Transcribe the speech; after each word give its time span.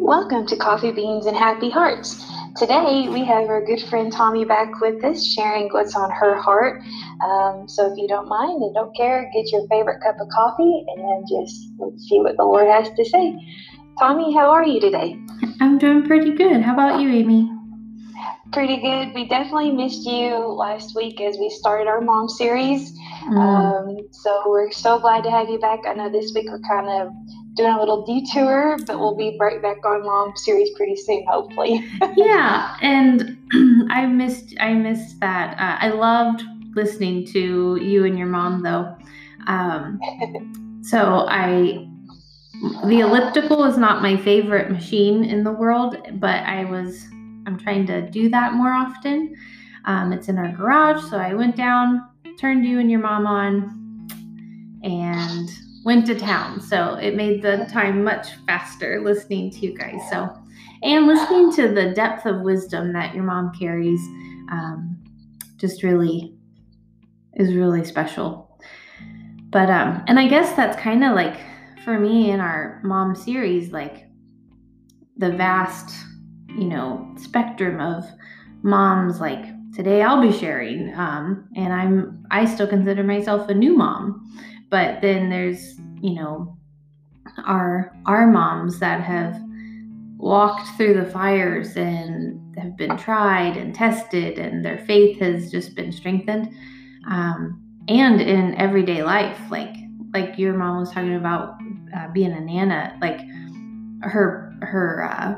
Welcome 0.00 0.46
to 0.46 0.56
Coffee 0.56 0.92
Beans 0.92 1.26
and 1.26 1.36
Happy 1.36 1.68
Hearts. 1.68 2.24
Today 2.56 3.08
we 3.10 3.24
have 3.24 3.48
our 3.48 3.62
good 3.64 3.82
friend 3.90 4.12
Tommi 4.12 4.46
back 4.46 4.80
with 4.80 5.04
us, 5.04 5.26
sharing 5.26 5.68
what's 5.70 5.96
on 5.96 6.10
her 6.10 6.40
heart. 6.40 6.80
Um, 7.22 7.68
so 7.68 7.90
if 7.90 7.98
you 7.98 8.06
don't 8.06 8.28
mind 8.28 8.62
and 8.62 8.72
don't 8.74 8.96
care, 8.96 9.28
get 9.34 9.50
your 9.50 9.66
favorite 9.66 10.00
cup 10.00 10.16
of 10.20 10.28
coffee 10.28 10.84
and 10.96 11.26
just 11.28 11.72
see 12.08 12.20
what 12.20 12.36
the 12.36 12.44
Lord 12.44 12.68
has 12.68 12.88
to 12.90 13.04
say. 13.04 13.36
Tommi, 14.00 14.32
how 14.32 14.50
are 14.50 14.64
you 14.64 14.80
today? 14.80 15.18
I'm 15.60 15.78
doing 15.78 16.06
pretty 16.06 16.30
good. 16.30 16.62
How 16.62 16.74
about 16.74 17.00
you, 17.00 17.08
Amy? 17.10 17.50
Pretty 18.52 18.80
good. 18.80 19.12
We 19.14 19.28
definitely 19.28 19.72
missed 19.72 20.06
you 20.06 20.36
last 20.36 20.94
week 20.94 21.20
as 21.20 21.36
we 21.38 21.50
started 21.50 21.88
our 21.88 22.00
mom 22.00 22.28
series. 22.28 22.96
Mm. 23.24 23.36
Um, 23.36 24.08
so 24.12 24.44
we're 24.46 24.70
so 24.70 24.98
glad 25.00 25.24
to 25.24 25.30
have 25.30 25.50
you 25.50 25.58
back. 25.58 25.80
I 25.86 25.92
know 25.92 26.08
this 26.08 26.32
week 26.34 26.46
we're 26.48 26.60
kind 26.60 26.88
of 26.88 27.12
doing 27.58 27.74
a 27.74 27.78
little 27.78 28.06
detour, 28.06 28.78
but 28.86 28.98
we'll 28.98 29.16
be 29.16 29.36
right 29.38 29.60
back 29.60 29.84
on 29.84 30.04
long 30.04 30.34
series 30.36 30.70
pretty 30.76 30.96
soon, 30.96 31.26
hopefully. 31.28 31.84
yeah, 32.16 32.76
and 32.80 33.36
I 33.90 34.06
missed 34.06 34.54
I 34.60 34.72
missed 34.72 35.20
that. 35.20 35.58
Uh, 35.58 35.84
I 35.84 35.90
loved 35.90 36.42
listening 36.74 37.26
to 37.26 37.76
you 37.82 38.04
and 38.04 38.16
your 38.16 38.28
mom 38.28 38.62
though. 38.62 38.96
Um, 39.46 40.00
so 40.82 41.26
I 41.28 41.86
the 42.86 43.00
elliptical 43.00 43.64
is 43.64 43.76
not 43.76 44.02
my 44.02 44.16
favorite 44.16 44.70
machine 44.70 45.24
in 45.24 45.44
the 45.44 45.52
world, 45.52 45.96
but 46.14 46.44
I 46.44 46.64
was 46.64 47.04
I'm 47.46 47.58
trying 47.58 47.86
to 47.88 48.08
do 48.08 48.30
that 48.30 48.54
more 48.54 48.72
often. 48.72 49.34
Um, 49.84 50.12
it's 50.12 50.28
in 50.28 50.38
our 50.38 50.52
garage, 50.52 51.02
so 51.10 51.18
I 51.18 51.34
went 51.34 51.56
down, 51.56 52.08
turned 52.38 52.64
you 52.64 52.78
and 52.78 52.90
your 52.90 53.00
mom 53.00 53.26
on, 53.26 54.08
and 54.82 55.48
went 55.88 56.06
to 56.06 56.14
town. 56.14 56.60
So 56.60 56.96
it 56.96 57.16
made 57.16 57.40
the 57.40 57.66
time 57.72 58.04
much 58.04 58.26
faster 58.46 59.00
listening 59.02 59.50
to 59.52 59.60
you 59.60 59.74
guys. 59.74 59.98
So 60.10 60.28
and 60.82 61.06
listening 61.06 61.50
to 61.54 61.68
the 61.68 61.94
depth 61.94 62.26
of 62.26 62.42
wisdom 62.42 62.92
that 62.92 63.14
your 63.14 63.24
mom 63.24 63.52
carries, 63.58 64.00
um, 64.52 65.02
just 65.56 65.82
really 65.82 66.34
is 67.36 67.54
really 67.54 67.86
special. 67.86 68.60
But 69.48 69.70
um, 69.70 70.04
and 70.06 70.20
I 70.20 70.28
guess 70.28 70.54
that's 70.54 70.78
kind 70.78 71.02
of 71.02 71.14
like 71.14 71.40
for 71.86 71.98
me 71.98 72.32
in 72.32 72.40
our 72.40 72.82
mom 72.84 73.14
series, 73.14 73.72
like 73.72 74.10
the 75.16 75.32
vast 75.32 75.90
you 76.50 76.66
know, 76.66 77.14
spectrum 77.16 77.80
of 77.80 78.04
moms 78.62 79.20
like 79.20 79.42
today 79.74 80.02
I'll 80.02 80.20
be 80.20 80.36
sharing. 80.36 80.94
Um, 80.94 81.48
and 81.56 81.72
I'm 81.72 82.26
I 82.30 82.44
still 82.44 82.66
consider 82.66 83.04
myself 83.04 83.48
a 83.48 83.54
new 83.54 83.74
mom. 83.74 84.22
But 84.70 85.00
then 85.00 85.30
there's, 85.30 85.78
you 86.00 86.14
know, 86.14 86.56
our 87.44 87.94
our 88.06 88.26
moms 88.26 88.78
that 88.80 89.00
have 89.00 89.40
walked 90.18 90.68
through 90.76 90.94
the 90.94 91.06
fires 91.06 91.76
and 91.76 92.56
have 92.58 92.76
been 92.76 92.96
tried 92.96 93.56
and 93.56 93.74
tested 93.74 94.38
and 94.38 94.64
their 94.64 94.78
faith 94.78 95.20
has 95.20 95.50
just 95.50 95.74
been 95.74 95.92
strengthened. 95.92 96.52
Um, 97.08 97.62
and 97.88 98.20
in 98.20 98.54
everyday 98.56 99.02
life, 99.02 99.38
like 99.50 99.74
like 100.12 100.38
your 100.38 100.54
mom 100.54 100.80
was 100.80 100.90
talking 100.90 101.16
about 101.16 101.56
uh, 101.96 102.08
being 102.12 102.32
a 102.32 102.40
nana, 102.40 102.98
like 103.00 103.20
her 104.02 104.54
her 104.62 105.08
uh, 105.10 105.36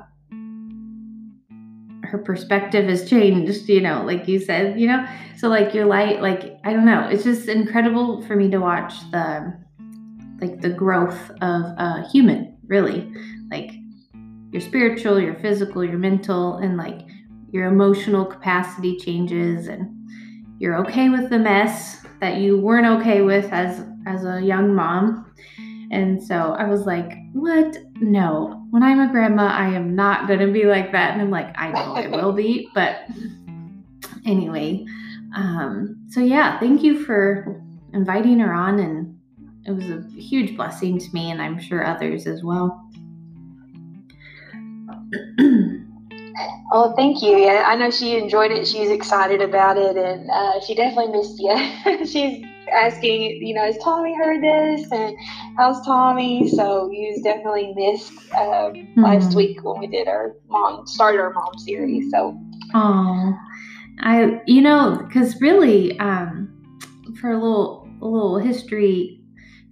her 2.11 2.19
perspective 2.19 2.89
has 2.89 3.09
changed, 3.09 3.69
you 3.69 3.81
know, 3.81 4.03
like 4.05 4.27
you 4.27 4.41
said, 4.41 4.79
you 4.81 4.87
know. 4.87 5.07
So 5.37 5.49
like 5.49 5.73
your 5.73 5.87
light, 5.87 6.21
like 6.21 6.59
I 6.65 6.73
don't 6.73 6.85
know, 6.85 7.09
it's 7.09 7.25
just 7.25 7.49
incredible 7.49 8.23
for 8.23 8.37
me 8.37 8.51
to 8.51 8.59
watch 8.59 8.95
the 9.13 9.57
like 10.41 10.61
the 10.61 10.71
growth 10.71 11.31
of 11.41 11.63
a 11.79 12.09
human, 12.13 12.57
really. 12.67 13.13
Like 13.51 13.71
your 14.51 14.61
spiritual, 14.61 15.21
your 15.21 15.35
physical, 15.37 15.85
your 15.85 15.99
mental, 15.99 16.57
and 16.57 16.77
like 16.77 17.01
your 17.53 17.67
emotional 17.67 18.25
capacity 18.25 18.97
changes 18.97 19.69
and 19.69 19.97
you're 20.59 20.77
okay 20.77 21.09
with 21.09 21.31
the 21.31 21.39
mess 21.39 22.05
that 22.21 22.37
you 22.37 22.59
weren't 22.59 22.87
okay 23.01 23.23
with 23.23 23.53
as 23.53 23.85
as 24.07 24.25
a 24.25 24.41
young 24.41 24.75
mom. 24.75 25.33
And 25.93 26.23
so 26.23 26.55
I 26.59 26.69
was 26.69 26.87
like, 26.87 27.13
what? 27.33 27.77
No, 28.01 28.67
when 28.71 28.83
I'm 28.83 29.01
a 29.01 29.13
grandma, 29.13 29.49
I 29.49 29.69
am 29.69 29.95
not 29.95 30.27
going 30.27 30.41
to 30.41 30.51
be 30.51 30.65
like 30.65 30.93
that. 30.93 31.13
And 31.13 31.21
I'm 31.21 31.31
like, 31.31 31.53
I 31.57 31.71
know 31.71 31.95
I 31.95 32.07
will 32.07 32.33
be. 32.33 32.69
But 32.75 33.03
anyway, 34.25 34.87
um, 35.37 36.07
so 36.09 36.21
yeah, 36.21 36.59
thank 36.59 36.83
you 36.83 37.05
for 37.05 37.63
inviting 37.93 38.39
her 38.39 38.55
on. 38.55 38.81
And 38.81 39.19
it 39.67 39.73
was 39.73 39.91
a 39.91 40.01
huge 40.19 40.57
blessing 40.57 40.99
to 40.99 41.13
me, 41.13 41.31
and 41.31 41.43
I'm 41.43 41.61
sure 41.61 41.85
others 41.85 42.27
as 42.27 42.43
well. 42.43 42.89
oh, 46.73 46.95
thank 46.97 47.23
you. 47.23 47.37
Yeah, 47.37 47.65
I 47.67 47.77
know 47.77 47.91
she 47.91 48.17
enjoyed 48.17 48.51
it. 48.51 48.67
She's 48.67 48.91
excited 48.91 49.43
about 49.43 49.77
it, 49.77 49.99
and 49.99 50.31
uh, 50.31 50.61
she 50.61 50.75
definitely 50.75 51.13
missed 51.13 51.39
you. 51.39 52.07
She's 52.07 52.47
asking, 52.73 53.23
you 53.45 53.55
know, 53.55 53.65
has 53.65 53.77
Tommi 53.79 54.17
heard 54.17 54.43
this? 54.43 54.91
And 54.93 55.17
how's 55.57 55.85
Tommi? 55.87 56.49
So 56.49 56.91
you 56.91 57.21
definitely 57.23 57.73
missed 57.75 58.13
uh, 58.33 58.71
mm-hmm. 58.71 59.03
last 59.03 59.35
week 59.35 59.63
when 59.63 59.81
we 59.81 59.87
did 59.87 60.09
our 60.09 60.37
mom, 60.49 60.87
started 60.87 61.21
our 61.21 61.33
mom 61.33 61.59
series. 61.59 62.11
So, 62.11 62.39
oh, 62.75 63.33
I, 64.01 64.41
you 64.47 64.63
know, 64.63 65.03
because 65.07 65.41
really, 65.41 65.99
um, 65.99 66.47
for 67.21 67.33
a 67.33 67.35
little, 67.39 67.89
a 68.01 68.07
little 68.07 68.39
history 68.39 69.21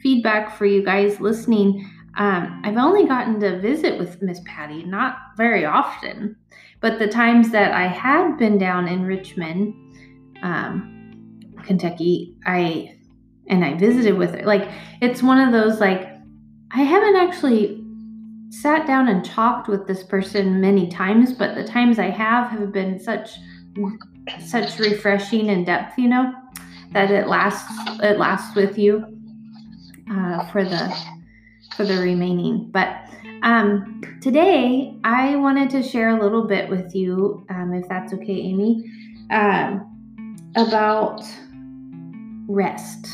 feedback 0.02 0.56
for 0.56 0.66
you 0.66 0.84
guys 0.84 1.20
listening, 1.20 1.88
um, 2.16 2.60
I've 2.64 2.76
only 2.76 3.06
gotten 3.06 3.38
to 3.40 3.60
visit 3.60 3.98
with 3.98 4.20
Miss 4.22 4.40
Patty 4.44 4.82
not 4.84 5.16
very 5.36 5.64
often, 5.64 6.36
but 6.80 6.98
the 6.98 7.06
times 7.06 7.50
that 7.50 7.72
I 7.72 7.86
had 7.86 8.36
been 8.38 8.58
down 8.58 8.88
in 8.88 9.02
Richmond, 9.02 9.74
um, 10.42 10.97
Kentucky, 11.68 12.34
I 12.44 12.96
and 13.46 13.64
I 13.64 13.74
visited 13.74 14.18
with 14.18 14.34
her. 14.34 14.44
Like 14.44 14.68
it's 15.00 15.22
one 15.22 15.38
of 15.38 15.52
those 15.52 15.78
like 15.78 16.10
I 16.72 16.82
haven't 16.82 17.16
actually 17.16 17.84
sat 18.50 18.86
down 18.86 19.08
and 19.08 19.24
talked 19.24 19.68
with 19.68 19.86
this 19.86 20.02
person 20.02 20.60
many 20.60 20.88
times, 20.88 21.32
but 21.32 21.54
the 21.54 21.64
times 21.64 21.98
I 21.98 22.10
have 22.10 22.50
have 22.50 22.72
been 22.72 22.98
such 22.98 23.30
such 24.44 24.78
refreshing 24.78 25.50
and 25.50 25.64
depth, 25.64 25.98
you 25.98 26.08
know, 26.08 26.32
that 26.92 27.10
it 27.10 27.28
lasts 27.28 27.70
it 28.02 28.18
lasts 28.18 28.56
with 28.56 28.78
you 28.78 29.04
uh, 30.10 30.50
for 30.50 30.64
the 30.64 30.96
for 31.76 31.84
the 31.84 31.98
remaining. 31.98 32.70
But 32.72 32.96
um, 33.42 34.00
today 34.22 34.98
I 35.04 35.36
wanted 35.36 35.68
to 35.70 35.82
share 35.82 36.16
a 36.16 36.20
little 36.20 36.46
bit 36.46 36.68
with 36.68 36.94
you, 36.94 37.46
um, 37.50 37.74
if 37.74 37.86
that's 37.88 38.12
okay, 38.14 38.32
Amy, 38.32 38.90
um, 39.30 39.84
about 40.56 41.22
rest. 42.48 43.06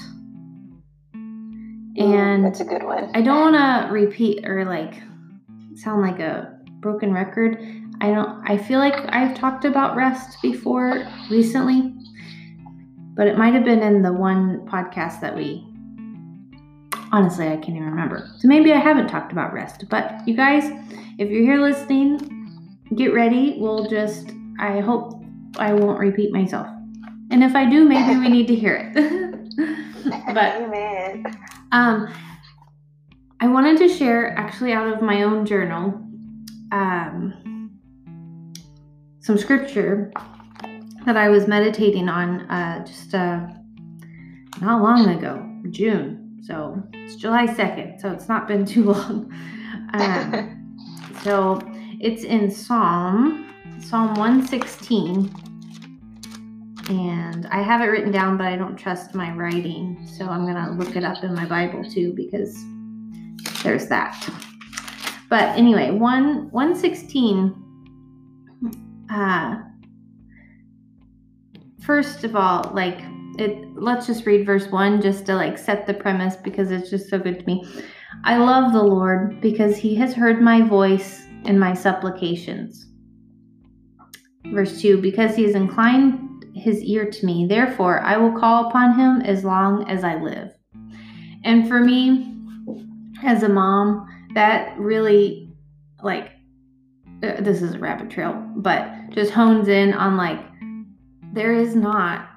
And 1.96 2.44
that's 2.44 2.60
a 2.60 2.64
good 2.64 2.82
one. 2.82 3.10
I 3.14 3.22
don't 3.22 3.52
want 3.52 3.56
to 3.56 3.92
repeat 3.92 4.46
or 4.46 4.64
like 4.64 4.94
sound 5.74 6.02
like 6.02 6.18
a 6.18 6.58
broken 6.80 7.12
record. 7.12 7.58
I 8.00 8.10
don't 8.10 8.48
I 8.48 8.56
feel 8.56 8.78
like 8.78 8.94
I've 9.10 9.36
talked 9.36 9.64
about 9.64 9.96
rest 9.96 10.38
before 10.42 11.06
recently, 11.30 11.94
but 13.14 13.26
it 13.26 13.38
might 13.38 13.54
have 13.54 13.64
been 13.64 13.82
in 13.82 14.02
the 14.02 14.12
one 14.12 14.66
podcast 14.66 15.20
that 15.20 15.36
we 15.36 15.64
honestly 17.12 17.46
I 17.46 17.56
can't 17.56 17.76
even 17.76 17.84
remember. 17.84 18.28
So 18.38 18.48
maybe 18.48 18.72
I 18.72 18.78
haven't 18.78 19.08
talked 19.08 19.30
about 19.30 19.52
rest. 19.52 19.84
But 19.88 20.26
you 20.26 20.34
guys, 20.34 20.64
if 21.18 21.30
you're 21.30 21.42
here 21.42 21.60
listening, 21.60 22.48
get 22.96 23.14
ready. 23.14 23.56
We'll 23.58 23.88
just 23.88 24.32
I 24.58 24.80
hope 24.80 25.22
I 25.58 25.72
won't 25.72 26.00
repeat 26.00 26.32
myself. 26.32 26.73
And 27.34 27.42
if 27.42 27.56
I 27.56 27.68
do, 27.68 27.84
maybe 27.84 28.16
we 28.20 28.28
need 28.28 28.46
to 28.46 28.54
hear 28.54 28.92
it. 28.94 28.94
but 30.34 30.62
Amen. 30.62 31.24
Um, 31.72 32.14
I 33.40 33.48
wanted 33.48 33.76
to 33.78 33.88
share 33.88 34.38
actually 34.38 34.72
out 34.72 34.86
of 34.86 35.02
my 35.02 35.24
own 35.24 35.44
journal 35.44 36.00
um, 36.70 37.74
some 39.18 39.36
scripture 39.36 40.12
that 41.06 41.16
I 41.16 41.28
was 41.28 41.48
meditating 41.48 42.08
on 42.08 42.42
uh, 42.42 42.86
just 42.86 43.12
uh, 43.16 43.48
not 44.60 44.80
long 44.80 45.08
ago, 45.08 45.44
June. 45.70 46.38
So 46.44 46.80
it's 46.92 47.16
July 47.16 47.48
2nd, 47.48 48.00
so 48.00 48.12
it's 48.12 48.28
not 48.28 48.46
been 48.46 48.64
too 48.74 48.84
long. 48.84 49.34
Um, 49.92 50.76
so 51.24 51.60
it's 51.98 52.22
in 52.22 52.48
Psalm, 52.48 53.52
Psalm 53.80 54.14
116 54.14 55.53
and 56.88 57.46
I 57.46 57.62
have 57.62 57.80
it 57.80 57.86
written 57.86 58.10
down, 58.10 58.36
but 58.36 58.46
I 58.46 58.56
don't 58.56 58.76
trust 58.76 59.14
my 59.14 59.32
writing. 59.32 60.06
So 60.06 60.26
I'm 60.26 60.44
going 60.44 60.62
to 60.62 60.70
look 60.72 60.96
it 60.96 61.04
up 61.04 61.24
in 61.24 61.34
my 61.34 61.46
Bible 61.46 61.84
too 61.84 62.12
because 62.12 62.62
there's 63.62 63.86
that. 63.88 64.28
But 65.30 65.56
anyway, 65.58 65.90
1 65.90 66.50
116 66.50 67.60
uh 69.10 69.56
first 71.82 72.24
of 72.24 72.36
all, 72.36 72.70
like 72.74 73.00
it 73.38 73.66
let's 73.74 74.06
just 74.06 74.26
read 74.26 74.46
verse 74.46 74.68
1 74.68 75.02
just 75.02 75.26
to 75.26 75.34
like 75.34 75.58
set 75.58 75.86
the 75.86 75.94
premise 75.94 76.36
because 76.36 76.70
it's 76.70 76.90
just 76.90 77.08
so 77.08 77.18
good 77.18 77.40
to 77.40 77.46
me. 77.46 77.64
I 78.24 78.36
love 78.36 78.72
the 78.72 78.82
Lord 78.82 79.40
because 79.40 79.76
he 79.76 79.94
has 79.96 80.14
heard 80.14 80.40
my 80.40 80.62
voice 80.62 81.26
and 81.44 81.58
my 81.58 81.74
supplications. 81.74 82.86
Verse 84.46 84.80
2 84.80 85.00
Because 85.00 85.34
he 85.34 85.44
has 85.44 85.54
inclined 85.54 86.23
his 86.54 86.82
ear 86.82 87.10
to 87.10 87.26
me, 87.26 87.46
therefore 87.46 88.00
I 88.00 88.16
will 88.16 88.38
call 88.38 88.68
upon 88.68 88.98
him 88.98 89.20
as 89.22 89.44
long 89.44 89.88
as 89.88 90.04
I 90.04 90.20
live. 90.20 90.52
And 91.44 91.68
for 91.68 91.80
me, 91.80 92.34
as 93.22 93.42
a 93.42 93.48
mom, 93.48 94.06
that 94.34 94.76
really, 94.78 95.52
like, 96.02 96.30
uh, 97.22 97.40
this 97.40 97.62
is 97.62 97.74
a 97.74 97.78
rabbit 97.78 98.10
trail, 98.10 98.32
but 98.56 99.10
just 99.10 99.32
hones 99.32 99.68
in 99.68 99.92
on 99.92 100.16
like, 100.16 100.40
there 101.32 101.52
is 101.52 101.74
not 101.74 102.28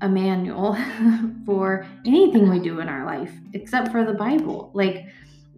a 0.00 0.08
manual 0.08 0.76
for 1.46 1.86
anything 2.04 2.50
we 2.50 2.58
do 2.58 2.80
in 2.80 2.88
our 2.88 3.06
life 3.06 3.32
except 3.54 3.90
for 3.90 4.04
the 4.04 4.14
Bible. 4.14 4.70
Like, 4.74 5.06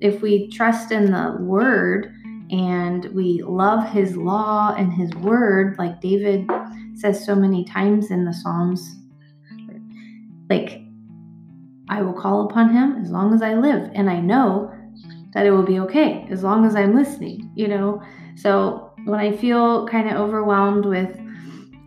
if 0.00 0.20
we 0.22 0.48
trust 0.50 0.92
in 0.92 1.10
the 1.10 1.36
Word 1.40 2.14
and 2.50 3.06
we 3.06 3.42
love 3.42 3.88
His 3.90 4.16
law 4.16 4.74
and 4.76 4.92
His 4.92 5.10
Word, 5.14 5.76
like 5.78 6.00
David 6.00 6.48
says 6.96 7.24
so 7.24 7.34
many 7.34 7.64
times 7.64 8.10
in 8.10 8.24
the 8.24 8.32
Psalms, 8.32 8.96
like, 10.48 10.82
I 11.88 12.02
will 12.02 12.14
call 12.14 12.48
upon 12.48 12.72
Him 12.72 12.96
as 13.02 13.10
long 13.10 13.34
as 13.34 13.42
I 13.42 13.54
live. 13.54 13.90
And 13.94 14.10
I 14.10 14.20
know 14.20 14.72
that 15.34 15.46
it 15.46 15.50
will 15.50 15.62
be 15.62 15.78
okay 15.80 16.26
as 16.30 16.42
long 16.42 16.64
as 16.64 16.74
I'm 16.74 16.94
listening, 16.94 17.50
you 17.54 17.68
know? 17.68 18.02
So 18.36 18.92
when 19.04 19.20
I 19.20 19.36
feel 19.36 19.86
kind 19.86 20.08
of 20.08 20.16
overwhelmed 20.16 20.86
with 20.86 21.16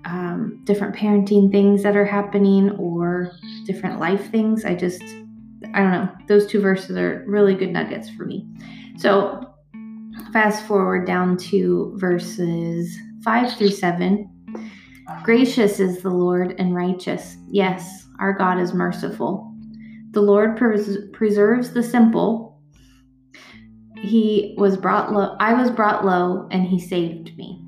um, 0.06 0.62
different 0.64 0.96
parenting 0.96 1.52
things 1.52 1.84
that 1.84 1.98
are 1.98 2.06
happening 2.06 2.72
or 2.72 3.32
different 3.66 4.00
life 4.00 4.30
things, 4.32 4.66
I 4.66 4.76
just, 4.76 5.02
I 5.74 5.80
don't 5.80 5.92
know, 5.92 6.10
those 6.28 6.48
two 6.48 6.62
verses 6.62 6.96
are 6.98 7.24
really 7.28 7.56
good 7.56 7.72
nuggets 7.72 8.10
for 8.10 8.26
me. 8.26 8.48
So 8.98 9.54
fast 10.32 10.66
forward 10.66 11.08
down 11.08 11.38
to 11.38 11.94
verses 11.98 12.98
5 13.24 13.58
through 13.58 13.72
7. 13.72 14.30
Gracious 15.30 15.80
is 15.80 16.02
the 16.02 16.10
Lord 16.10 16.56
and 16.58 16.74
righteous. 16.74 17.38
Yes, 17.52 18.08
our 18.20 18.34
God 18.34 18.60
is 18.60 18.74
merciful. 18.74 19.54
The 20.10 20.22
Lord 20.22 20.58
pres- 20.58 20.98
preserves 21.14 21.70
the 21.70 21.84
simple. 21.84 22.60
He 23.96 24.56
was 24.58 24.76
brought 24.76 25.14
low. 25.14 25.36
I 25.40 25.54
was 25.54 25.70
brought 25.70 26.04
low, 26.04 26.48
and 26.50 26.66
he 26.66 26.80
saved 26.80 27.38
me. 27.38 27.64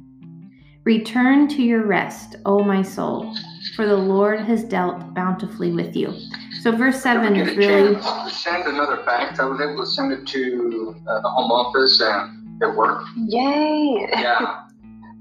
Return 0.86 1.48
to 1.50 1.62
your 1.62 1.86
rest, 1.86 2.36
O 2.48 2.64
my 2.64 2.82
soul, 2.82 3.32
for 3.76 3.86
the 3.86 3.96
Lord 3.96 4.40
has 4.40 4.64
dealt 4.64 5.14
bountifully 5.14 5.72
with 5.72 5.96
you. 5.96 6.18
So 6.64 6.72
verse 6.76 7.00
seven 7.00 7.36
is 7.36 7.56
really. 7.56 8.02
Send 8.32 8.64
another 8.64 9.04
fax. 9.06 9.40
I 9.40 9.46
was 9.46 9.62
able 9.62 9.84
to 9.84 9.86
send 9.86 10.12
it 10.12 10.26
to 10.26 10.96
uh, 11.08 11.22
the 11.22 11.30
home 11.30 11.52
office 11.52 12.02
and 12.02 12.64
it 12.64 12.76
worked. 12.76 13.08
Yay! 13.28 14.08
Yeah. 14.14 14.64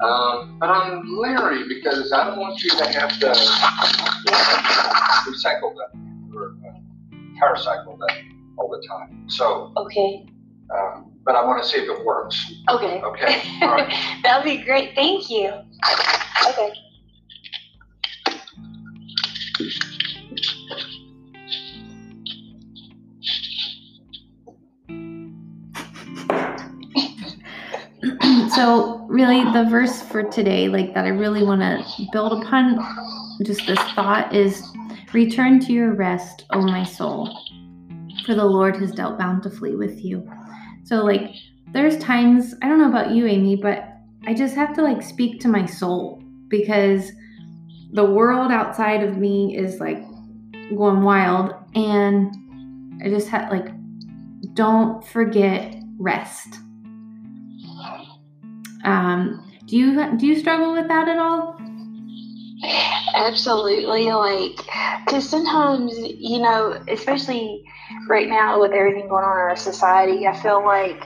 Um, 0.03 0.57
but 0.59 0.71
I'm 0.71 1.03
leery 1.19 1.69
because 1.69 2.11
I 2.13 2.25
don't 2.29 2.39
want 2.39 2.63
you 2.63 2.71
to 2.71 2.85
have 2.99 3.19
to 3.21 3.27
recycle 5.29 5.75
that 5.75 5.91
or 6.35 6.55
uh, 6.67 7.39
tire 7.39 7.57
cycle 7.57 7.99
that 7.99 8.17
all 8.57 8.69
the 8.69 8.87
time. 8.89 9.29
So, 9.29 9.73
Okay. 9.77 10.27
um, 10.75 11.13
but 11.25 11.35
I 11.37 11.45
want 11.45 11.63
to 11.63 11.69
see 11.69 11.79
if 11.79 11.89
it 11.89 12.05
works. 12.05 12.51
Okay. 12.71 13.01
Okay. 13.03 13.43
All 13.63 13.69
right. 13.73 13.93
That'll 14.23 14.43
be 14.45 14.63
great. 14.65 14.95
Thank 14.95 15.29
you. 15.29 15.53
Okay. 16.49 16.73
So 28.55 29.05
really 29.09 29.45
the 29.53 29.67
verse 29.71 30.03
for 30.03 30.23
today 30.23 30.69
like 30.69 30.95
that 30.95 31.05
i 31.05 31.09
really 31.09 31.43
want 31.43 31.61
to 31.61 32.07
build 32.13 32.43
upon 32.43 32.79
just 33.43 33.67
this 33.67 33.79
thought 33.93 34.35
is 34.35 34.63
return 35.13 35.61
to 35.61 35.73
your 35.73 35.95
rest 35.95 36.45
o 36.51 36.61
my 36.61 36.85
soul 36.85 37.39
for 38.25 38.35
the 38.35 38.45
lord 38.45 38.77
has 38.77 38.93
dealt 38.93 39.19
bountifully 39.19 39.75
with 39.75 40.05
you. 40.05 40.29
So 40.85 41.05
like 41.05 41.35
there's 41.73 41.97
times 41.99 42.55
i 42.63 42.69
don't 42.69 42.79
know 42.79 42.89
about 42.89 43.13
you 43.13 43.27
amy 43.27 43.57
but 43.57 43.85
i 44.27 44.35
just 44.35 44.55
have 44.55 44.75
to 44.75 44.83
like 44.83 45.03
speak 45.03 45.41
to 45.41 45.49
my 45.49 45.65
soul 45.65 46.23
because 46.49 47.13
the 47.93 48.05
world 48.05 48.51
outside 48.51 49.03
of 49.03 49.17
me 49.17 49.57
is 49.57 49.79
like 49.81 50.03
going 50.77 51.03
wild 51.03 51.55
and 51.75 52.35
i 53.05 53.09
just 53.09 53.29
had 53.29 53.51
like 53.51 53.69
don't 54.55 55.07
forget 55.07 55.77
rest 55.99 56.57
um, 58.85 59.51
do 59.67 59.77
you 59.77 60.17
do 60.17 60.27
you 60.27 60.39
struggle 60.39 60.75
with 60.75 60.89
that 60.89 61.09
at 61.09 61.19
all? 61.19 61.61
Absolutely. 63.15 64.11
Like, 64.11 64.57
because 65.05 65.29
sometimes, 65.29 65.93
you 65.97 66.39
know, 66.39 66.83
especially 66.89 67.65
right 68.09 68.29
now 68.29 68.61
with 68.61 68.73
everything 68.73 69.09
going 69.09 69.25
on 69.25 69.33
in 69.33 69.51
our 69.51 69.57
society, 69.57 70.27
I 70.27 70.37
feel 70.41 70.65
like, 70.65 71.03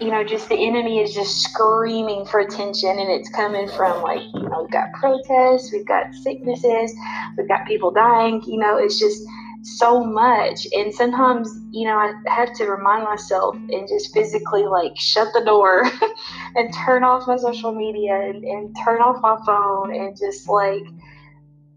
you 0.00 0.10
know, 0.10 0.22
just 0.22 0.48
the 0.48 0.54
enemy 0.54 1.00
is 1.00 1.14
just 1.14 1.42
screaming 1.42 2.24
for 2.26 2.40
attention 2.40 2.90
and 2.90 3.10
it's 3.10 3.28
coming 3.30 3.68
from 3.68 4.02
like, 4.02 4.22
you 4.34 4.48
know, 4.48 4.62
we've 4.62 4.70
got 4.70 4.92
protests, 4.92 5.72
we've 5.72 5.86
got 5.86 6.14
sicknesses, 6.14 6.92
we've 7.36 7.48
got 7.48 7.66
people 7.66 7.90
dying, 7.90 8.42
you 8.46 8.58
know, 8.58 8.78
it's 8.78 8.98
just 8.98 9.22
so 9.62 10.04
much. 10.04 10.66
And 10.72 10.94
sometimes, 10.94 11.48
you 11.70 11.86
know, 11.86 11.96
I 11.96 12.12
have 12.28 12.52
to 12.54 12.64
remind 12.64 13.04
myself 13.04 13.56
and 13.70 13.88
just 13.88 14.12
physically 14.14 14.66
like 14.66 14.92
shut 14.96 15.28
the 15.32 15.44
door 15.44 15.84
and 16.56 16.72
turn 16.84 17.04
off 17.04 17.26
my 17.26 17.36
social 17.36 17.74
media 17.74 18.14
and, 18.14 18.44
and 18.44 18.76
turn 18.84 19.00
off 19.00 19.20
my 19.22 19.36
phone 19.44 19.94
and 19.94 20.16
just 20.16 20.48
like 20.48 20.82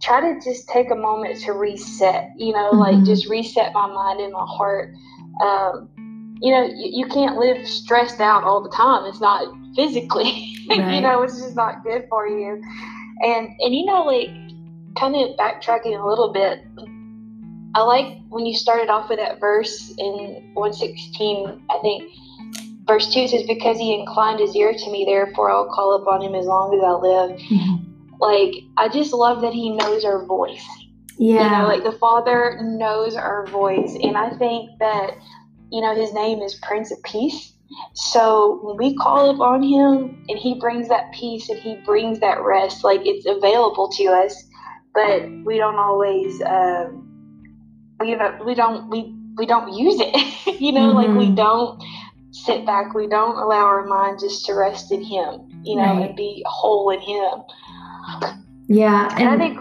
try 0.01 0.21
to 0.21 0.39
just 0.41 0.69
take 0.69 0.91
a 0.91 0.95
moment 0.95 1.41
to 1.41 1.53
reset, 1.53 2.29
you 2.37 2.53
know, 2.53 2.71
like 2.71 2.95
Mhm. 2.95 3.05
just 3.05 3.27
reset 3.27 3.73
my 3.73 3.87
mind 3.87 4.21
and 4.21 4.31
my 4.33 4.45
heart. 4.45 4.93
Um, 5.43 5.89
you 6.41 6.51
know, 6.51 6.63
you, 6.63 7.03
you 7.03 7.05
can't 7.07 7.37
live 7.37 7.67
stressed 7.67 8.21
out 8.21 8.43
all 8.43 8.61
the 8.63 8.69
time. 8.69 9.05
It's 9.05 9.19
not 9.19 9.45
physically, 9.75 10.31
you 10.69 11.01
know, 11.01 11.23
it's 11.23 11.37
just 11.39 11.55
not 11.55 11.83
good 11.83 12.05
for 12.09 12.27
you. 12.27 12.61
And, 13.21 13.49
and 13.59 13.75
you 13.75 13.85
know, 13.85 14.03
like 14.03 14.29
kind 14.95 15.15
of 15.15 15.35
backtracking 15.37 16.01
a 16.01 16.07
little 16.07 16.31
bit, 16.31 16.61
I 17.75 17.81
like 17.81 18.17
when 18.29 18.45
you 18.45 18.55
started 18.55 18.89
off 18.89 19.09
with 19.09 19.19
that 19.19 19.39
verse 19.39 19.93
in 19.97 20.51
116, 20.53 21.65
I 21.69 21.77
think 21.81 22.11
verse 22.87 23.13
2 23.13 23.27
says, 23.27 23.43
Because 23.43 23.77
he 23.77 23.93
inclined 23.97 24.39
his 24.39 24.55
ear 24.55 24.73
to 24.73 24.91
me, 24.91 25.05
therefore 25.05 25.51
I'll 25.51 25.69
call 25.69 26.01
upon 26.01 26.21
him 26.21 26.35
as 26.35 26.45
long 26.45 26.75
as 26.75 26.83
I 26.83 26.91
live. 26.91 27.39
Like, 28.19 28.53
I 28.77 28.89
just 28.89 29.13
love 29.13 29.41
that 29.41 29.53
he 29.53 29.69
knows 29.69 30.03
our 30.03 30.25
voice. 30.25 30.65
Yeah. 31.17 31.43
You 31.43 31.49
know, 31.61 31.67
like 31.67 31.83
the 31.83 31.97
Father 31.97 32.59
knows 32.61 33.15
our 33.15 33.45
voice. 33.47 33.97
And 34.01 34.17
I 34.17 34.31
think 34.37 34.71
that, 34.79 35.11
you 35.71 35.81
know, 35.81 35.95
his 35.95 36.13
name 36.13 36.41
is 36.41 36.55
Prince 36.55 36.91
of 36.91 37.01
Peace. 37.03 37.53
So 37.93 38.59
when 38.63 38.77
we 38.77 38.95
call 38.95 39.29
upon 39.29 39.63
him 39.63 40.25
and 40.27 40.37
he 40.37 40.59
brings 40.59 40.89
that 40.89 41.13
peace 41.13 41.49
and 41.49 41.59
he 41.59 41.75
brings 41.85 42.19
that 42.19 42.43
rest, 42.43 42.83
like 42.83 43.01
it's 43.05 43.25
available 43.25 43.89
to 43.89 44.05
us, 44.05 44.35
but 44.93 45.29
we 45.45 45.57
don't 45.57 45.75
always, 45.75 46.41
um, 46.41 47.08
we, 47.99 48.15
don't- 48.15 48.45
we 48.45 48.55
don't, 48.55 48.89
we, 48.89 49.13
we 49.37 49.45
don't 49.45 49.73
use 49.73 49.95
it. 49.99 50.59
you 50.61 50.71
know, 50.71 50.91
like 50.91 51.09
we 51.17 51.27
Mhm. 51.27 51.35
don't 51.35 51.83
sit 52.31 52.65
back. 52.65 52.93
We 52.93 53.07
don't 53.07 53.37
allow 53.37 53.65
our 53.65 53.85
mind 53.85 54.19
just 54.19 54.45
to 54.45 54.53
rest 54.53 54.91
in 54.91 55.01
him, 55.03 55.41
you 55.63 55.75
know, 55.75 55.81
Right. 55.83 56.07
and 56.07 56.15
be 56.15 56.43
whole 56.47 56.89
in 56.91 56.99
him. 57.01 57.43
yeah. 58.67 59.09
And 59.17 59.29
I 59.29 59.37
think, 59.37 59.57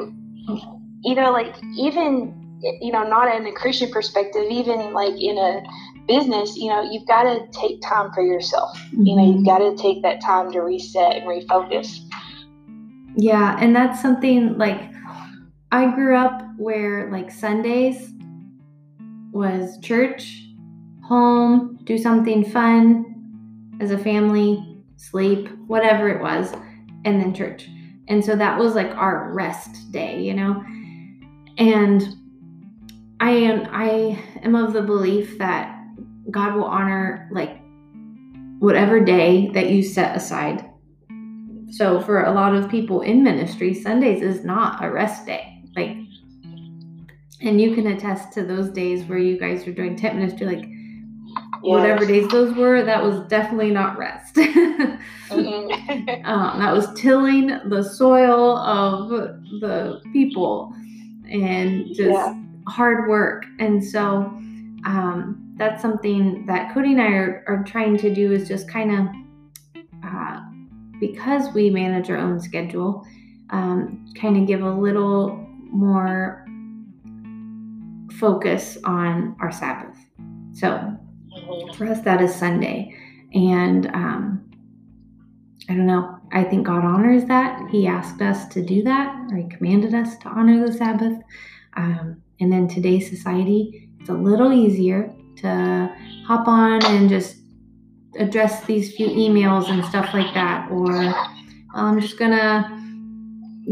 you 1.03 1.15
know, 1.15 1.31
like 1.33 1.55
even, 1.77 2.35
you 2.81 2.93
know, 2.93 3.05
not 3.05 3.35
in 3.35 3.47
a 3.47 3.53
Christian 3.53 3.91
perspective, 3.91 4.45
even 4.51 4.93
like 4.93 5.15
in 5.19 5.39
a 5.39 5.63
business, 6.07 6.57
you 6.57 6.69
know, 6.69 6.83
you've 6.91 7.07
got 7.07 7.23
to 7.25 7.47
take 7.53 7.81
time 7.83 8.11
for 8.13 8.23
yourself. 8.23 8.79
You 8.93 9.17
know, 9.17 9.25
you've 9.25 9.47
got 9.47 9.59
to 9.59 9.77
take 9.77 10.03
that 10.03 10.21
time 10.21 10.51
to 10.53 10.61
reset 10.61 11.17
and 11.17 11.27
refocus. 11.27 11.99
Yeah, 13.17 13.57
and 13.61 13.75
that's 13.75 14.01
something 14.01 14.57
like 14.59 14.81
I 15.73 15.91
grew 15.95 16.17
up 16.17 16.43
where 16.57 17.11
like 17.11 17.31
Sundays 17.31 18.13
was 19.39 19.79
church, 19.81 20.43
home, 21.03 21.79
do 21.85 21.97
something 21.97 22.45
fun 22.45 23.77
as 23.81 23.91
a 23.93 23.99
family, 23.99 24.83
sleep, 24.97 25.49
whatever 25.67 26.09
it 26.09 26.21
was, 26.21 26.53
and 27.05 27.21
then 27.21 27.33
church. 27.33 27.69
And 28.09 28.25
so 28.25 28.37
that 28.37 28.59
was 28.59 28.75
like 28.75 28.91
our 28.91 29.33
rest 29.33 29.93
day, 29.93 30.21
you 30.21 30.35
know? 30.35 30.63
And 31.57 32.17
I 33.21 33.31
am 33.31 33.69
I 33.73 34.23
am 34.43 34.55
of 34.55 34.73
the 34.73 34.83
belief 34.83 35.39
that 35.39 35.75
God 36.31 36.55
will 36.55 36.65
honor 36.65 37.29
like 37.33 37.61
whatever 38.59 39.01
day 39.01 39.51
that 39.55 39.71
you 39.71 39.83
set 39.83 40.17
aside 40.17 40.69
so 41.71 42.01
for 42.01 42.25
a 42.25 42.33
lot 42.33 42.55
of 42.55 42.71
people 42.71 43.03
in 43.03 43.23
ministry, 43.23 43.75
Sundays 43.75 44.23
is 44.23 44.45
not 44.45 44.83
a 44.83 44.91
rest 44.91 45.27
day. 45.27 45.58
And 47.41 47.61
you 47.61 47.75
can 47.75 47.87
attest 47.89 48.33
to 48.33 48.45
those 48.45 48.71
days 48.71 49.05
where 49.05 49.19
you 49.19 49.39
guys 49.39 49.65
were 49.65 49.73
doing 49.73 49.97
tent 49.97 50.17
ministry 50.17 50.47
like 50.47 50.65
whatever 51.61 52.05
days 52.07 52.29
those 52.29 52.55
were, 52.55 52.85
that 52.85 53.03
was 53.03 53.21
definitely 53.29 53.71
not 53.71 53.99
rest. 53.99 54.35
Mhm. 55.31 56.25
um, 56.25 56.59
that 56.59 56.73
was 56.73 56.89
tilling 56.99 57.49
the 57.67 57.83
soil 57.83 58.57
of 58.57 59.11
the 59.61 60.01
people 60.11 60.73
and 61.31 61.87
just 61.89 62.01
Yeah. 62.01 62.35
hard 62.67 63.11
work. 63.11 63.45
And 63.59 63.85
so 63.85 64.33
um, 64.87 65.53
that's 65.57 65.83
something 65.83 66.47
that 66.47 66.73
Cody 66.73 66.93
and 66.93 67.03
I 67.03 67.09
are, 67.09 67.45
are 67.47 67.63
trying 67.65 67.99
to 67.99 68.15
do 68.15 68.33
is 68.33 68.49
just 68.49 68.71
kind 68.71 68.91
of, 68.91 69.83
uh, 70.03 70.41
because 70.99 71.53
we 71.53 71.69
manage 71.69 72.09
our 72.11 72.17
own 72.17 72.41
schedule, 72.41 73.05
um, 73.51 74.07
kind 74.19 74.37
of 74.39 74.47
give 74.47 74.63
a 74.63 74.73
little 74.73 75.47
more 75.71 76.47
focus 78.19 78.79
on 78.85 79.37
our 79.41 79.53
Sabbath. 79.53 79.97
So 80.55 80.97
for 81.77 81.87
us 81.87 82.01
that 82.03 82.21
is 82.21 82.35
sunday. 82.35 82.95
And 83.35 83.87
um 83.89 84.51
i 85.69 85.75
don't 85.75 85.87
know. 85.87 86.19
I 86.33 86.45
think 86.45 86.67
god 86.67 86.85
honors 86.85 87.25
that. 87.27 87.69
He 87.71 87.87
asked 87.87 88.21
us 88.21 88.49
to 88.49 88.63
do 88.63 88.83
that 88.85 89.31
or 89.31 89.37
he 89.37 89.49
commanded 89.49 89.95
us 89.95 90.17
to 90.19 90.29
honor 90.29 90.67
the 90.67 90.73
sabbath. 90.73 91.21
Um, 91.77 92.23
and 92.41 92.53
then 92.53 92.67
today's 92.67 93.09
society 93.09 93.89
it's 94.01 94.09
a 94.09 94.15
little 94.15 94.53
easier 94.53 95.15
to 95.37 95.95
hop 96.27 96.49
on 96.49 96.85
and 96.87 97.09
just 97.09 97.37
address 98.19 98.65
these 98.65 98.95
few 98.97 99.09
emails 99.09 99.69
and 99.71 99.85
stuff 99.85 100.13
like 100.13 100.33
that 100.35 100.69
or 100.71 101.15
i'm 101.75 102.01
just 102.01 102.19
gonna 102.19 102.75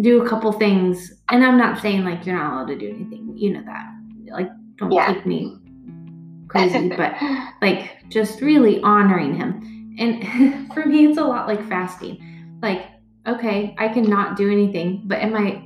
do 0.03 0.23
a 0.23 0.29
couple 0.29 0.53
things. 0.53 1.13
And 1.31 1.45
i'm 1.45 1.59
not 1.59 1.81
saying 1.81 2.05
like 2.05 2.27
you're 2.27 2.37
not 2.37 2.53
allowed 2.53 2.69
to 2.69 2.79
do 2.79 2.91
anything. 2.91 3.33
You 3.35 3.55
know 3.55 3.65
that 3.65 3.96
like 4.37 4.51
don't 4.77 4.93
Yeah. 4.93 5.13
take 5.13 5.27
me 5.27 5.57
crazy 6.49 6.89
but 6.91 7.15
like 7.61 7.97
just 8.09 8.41
really 8.41 8.81
honoring 8.83 9.35
him. 9.35 9.95
And 9.99 10.73
for 10.75 10.87
me, 10.87 11.07
it's 11.07 11.19
a 11.19 11.25
lot 11.25 11.49
like 11.49 11.67
fasting. 11.69 12.59
Like, 12.63 12.87
okay, 13.27 13.75
I 13.79 13.89
cannot 13.89 14.37
do 14.37 14.51
anything, 14.51 15.03
but 15.05 15.19
am 15.19 15.35
I 15.35 15.63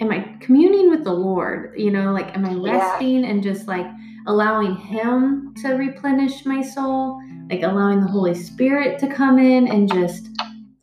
am 0.00 0.10
I 0.10 0.36
communing 0.40 0.90
with 0.90 1.04
the 1.04 1.12
Lord? 1.12 1.74
You 1.76 1.90
know, 1.90 2.12
like 2.12 2.34
am 2.36 2.44
I 2.44 2.52
Yeah. 2.52 2.92
resting 2.92 3.24
and 3.24 3.42
just 3.42 3.68
like 3.68 3.86
allowing 4.26 4.74
him 4.76 5.52
to 5.62 5.74
replenish 5.74 6.46
my 6.46 6.62
soul? 6.62 7.20
Like 7.50 7.62
allowing 7.62 8.00
the 8.00 8.06
Holy 8.06 8.34
Spirit 8.34 8.98
to 9.00 9.08
come 9.08 9.38
in 9.38 9.68
and 9.68 9.88
just 9.88 10.28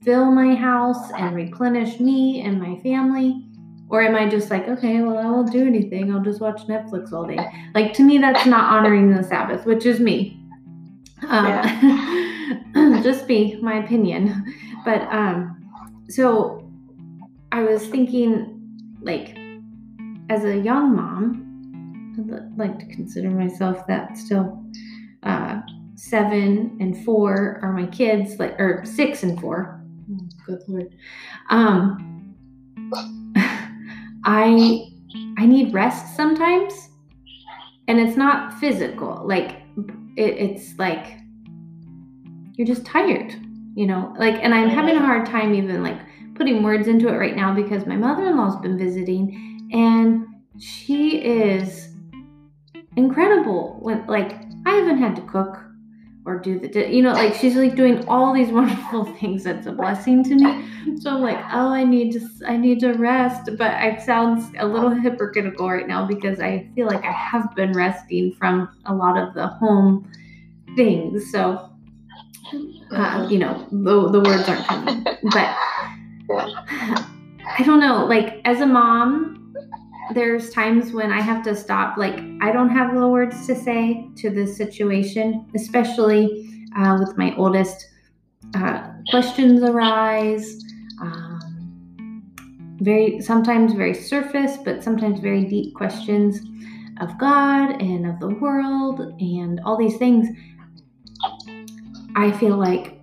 fill 0.03 0.31
my 0.31 0.55
house 0.55 1.11
and 1.11 1.35
replenish 1.35 1.99
me 1.99 2.41
and 2.41 2.59
my 2.59 2.77
family? 2.81 3.48
Or 3.89 4.01
am 4.03 4.15
I 4.15 4.29
just 4.29 4.51
like, 4.51 4.67
okay, 4.67 5.01
well, 5.01 5.17
I 5.17 5.25
won't 5.25 5.51
do 5.51 5.65
anything. 5.65 6.13
I'll 6.13 6.21
just 6.21 6.39
watch 6.39 6.67
Netflix 6.67 7.11
all 7.11 7.25
day. 7.25 7.39
Like, 7.73 7.93
to 7.93 8.03
me, 8.03 8.19
that's 8.19 8.45
not 8.45 8.71
honoring 8.71 9.11
the 9.11 9.23
Sabbath, 9.23 9.65
which 9.65 9.85
is 9.85 9.99
me. 9.99 10.39
Um, 11.27 13.01
just 13.03 13.27
be 13.27 13.59
my 13.61 13.83
opinion. 13.83 14.45
But 14.85 15.01
um, 15.11 15.71
so 16.07 16.71
I 17.51 17.63
was 17.63 17.87
thinking, 17.87 18.61
like, 19.01 19.37
as 20.29 20.45
a 20.45 20.55
young 20.57 20.95
mom, 20.95 21.45
I'd 22.31 22.57
like 22.57 22.77
to 22.79 22.85
consider 22.85 23.29
myself 23.29 23.87
that 23.87 24.17
still. 24.17 24.63
Uh, 25.23 25.61
seven 25.95 26.77
and 26.79 27.03
four 27.03 27.59
are 27.61 27.73
my 27.73 27.85
kids, 27.87 28.39
like, 28.39 28.57
or 28.59 28.83
six 28.85 29.23
and 29.23 29.39
four. 29.41 29.83
Oh, 30.11 30.27
good 30.45 30.61
lord. 30.67 30.95
Um, 31.49 32.35
I 34.29 34.85
I 35.39 35.47
need 35.47 35.73
rest 35.73 36.15
sometimes, 36.15 36.89
and 37.87 37.99
it's 37.99 38.15
not 38.15 38.53
physical. 38.59 39.23
Like 39.25 39.63
it, 40.17 40.37
it's 40.37 40.77
like 40.77 41.17
you're 42.53 42.67
just 42.67 42.85
tired, 42.85 43.33
you 43.73 43.87
know. 43.87 44.13
Like, 44.19 44.35
and 44.35 44.53
I'm 44.53 44.69
having 44.69 44.95
a 44.95 44.99
mm-hmm. 44.99 45.07
hard 45.07 45.25
time 45.25 45.55
even 45.55 45.81
like 45.81 45.99
putting 46.35 46.61
words 46.61 46.87
into 46.87 47.07
it 47.07 47.17
right 47.17 47.35
now 47.35 47.55
because 47.55 47.87
my 47.87 47.95
mother-in-law's 47.97 48.61
been 48.61 48.77
visiting, 48.77 49.67
and 49.73 50.27
she 50.59 51.17
is 51.23 51.95
incredible. 52.97 53.79
When 53.81 54.05
like 54.05 54.33
I 54.67 54.75
haven't 54.75 54.99
had 54.99 55.15
to 55.15 55.23
cook 55.23 55.57
or 56.29 56.37
do 56.37 56.59
the 56.59 56.87
you 56.87 57.01
know 57.01 57.11
like 57.11 57.33
she's 57.33 57.55
like 57.55 57.75
doing 57.75 58.07
all 58.07 58.33
these 58.33 58.49
wonderful 58.59 59.05
things 59.19 59.43
that's 59.43 59.65
a 59.65 59.71
blessing 59.71 60.23
to 60.23 60.35
me. 60.35 60.99
So 61.01 61.15
i'm 61.15 61.21
like 61.21 61.39
oh 61.51 61.73
i 61.73 61.83
need 61.83 62.11
to 62.13 62.21
i 62.47 62.55
need 62.55 62.79
to 62.81 62.93
rest. 62.93 63.49
But 63.57 63.71
i 63.71 63.97
sounds 63.97 64.51
a 64.59 64.67
little 64.67 64.91
hypocritical 64.91 65.67
right 65.67 65.87
now 65.87 66.05
because 66.05 66.39
i 66.39 66.69
feel 66.75 66.85
like 66.85 67.03
i 67.03 67.11
have 67.11 67.55
been 67.55 67.73
resting 67.73 68.33
from 68.33 68.69
a 68.85 68.93
lot 68.93 69.17
of 69.17 69.33
the 69.33 69.47
home 69.47 70.09
things. 70.75 71.31
So 71.31 71.71
uh, 72.91 73.27
you 73.29 73.39
know 73.39 73.67
the, 73.71 74.09
the 74.11 74.21
words 74.21 74.47
aren't 74.47 74.65
coming. 74.65 75.03
But 75.03 75.55
i 77.57 77.63
don't 77.65 77.79
know 77.79 78.05
like 78.05 78.39
as 78.45 78.61
a 78.61 78.67
mom 78.67 79.38
there's 80.13 80.51
times 80.51 80.91
when 80.91 81.11
I 81.11 81.21
have 81.21 81.43
to 81.43 81.55
stop. 81.55 81.97
Like, 81.97 82.19
I 82.41 82.51
don't 82.51 82.69
have 82.69 82.95
the 82.95 83.07
words 83.07 83.45
to 83.47 83.55
say 83.55 84.07
to 84.17 84.29
this 84.29 84.57
situation, 84.57 85.49
especially 85.55 86.67
uh, 86.77 86.97
with 86.99 87.17
my 87.17 87.35
oldest. 87.35 87.87
Uh, 88.55 88.91
questions 89.09 89.61
arise. 89.61 90.63
Um, 91.01 91.29
very 92.81 93.21
sometimes 93.21 93.73
very 93.73 93.93
surface, 93.93 94.57
but 94.57 94.83
sometimes 94.83 95.19
very 95.19 95.45
deep 95.45 95.75
questions 95.75 96.39
of 97.01 97.17
God 97.19 97.81
and 97.81 98.05
of 98.05 98.19
the 98.19 98.29
world 98.29 98.99
and 99.19 99.59
all 99.65 99.77
these 99.77 99.97
things. 99.97 100.27
I 102.15 102.31
feel 102.31 102.57
like 102.57 102.99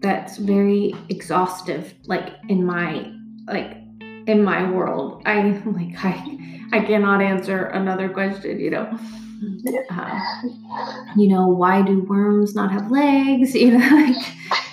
that's 0.00 0.38
very 0.38 0.94
exhaustive. 1.08 1.94
Like 2.06 2.34
in 2.48 2.64
my 2.64 3.12
like 3.46 3.81
in 4.26 4.42
my 4.42 4.70
world. 4.70 5.22
I 5.24 5.42
like 5.66 6.04
I 6.04 6.38
I 6.72 6.80
cannot 6.80 7.22
answer 7.22 7.66
another 7.66 8.08
question, 8.08 8.58
you 8.60 8.70
know. 8.70 8.98
Uh, 9.90 10.20
you 11.16 11.26
know, 11.26 11.48
why 11.48 11.82
do 11.82 12.02
worms 12.04 12.54
not 12.54 12.70
have 12.70 12.90
legs? 12.90 13.54
You 13.62 13.78
know, 13.78 13.96
like 13.96 14.16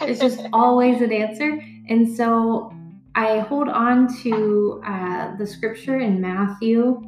it's 0.01 0.19
just 0.19 0.41
always 0.53 1.01
an 1.01 1.11
answer. 1.11 1.59
And 1.89 2.07
so 2.07 2.71
I 3.15 3.39
hold 3.39 3.67
on 3.67 4.07
to 4.21 4.81
uh, 4.85 5.35
the 5.37 5.45
scripture 5.45 5.99
in 5.99 6.21
Matthew, 6.21 7.01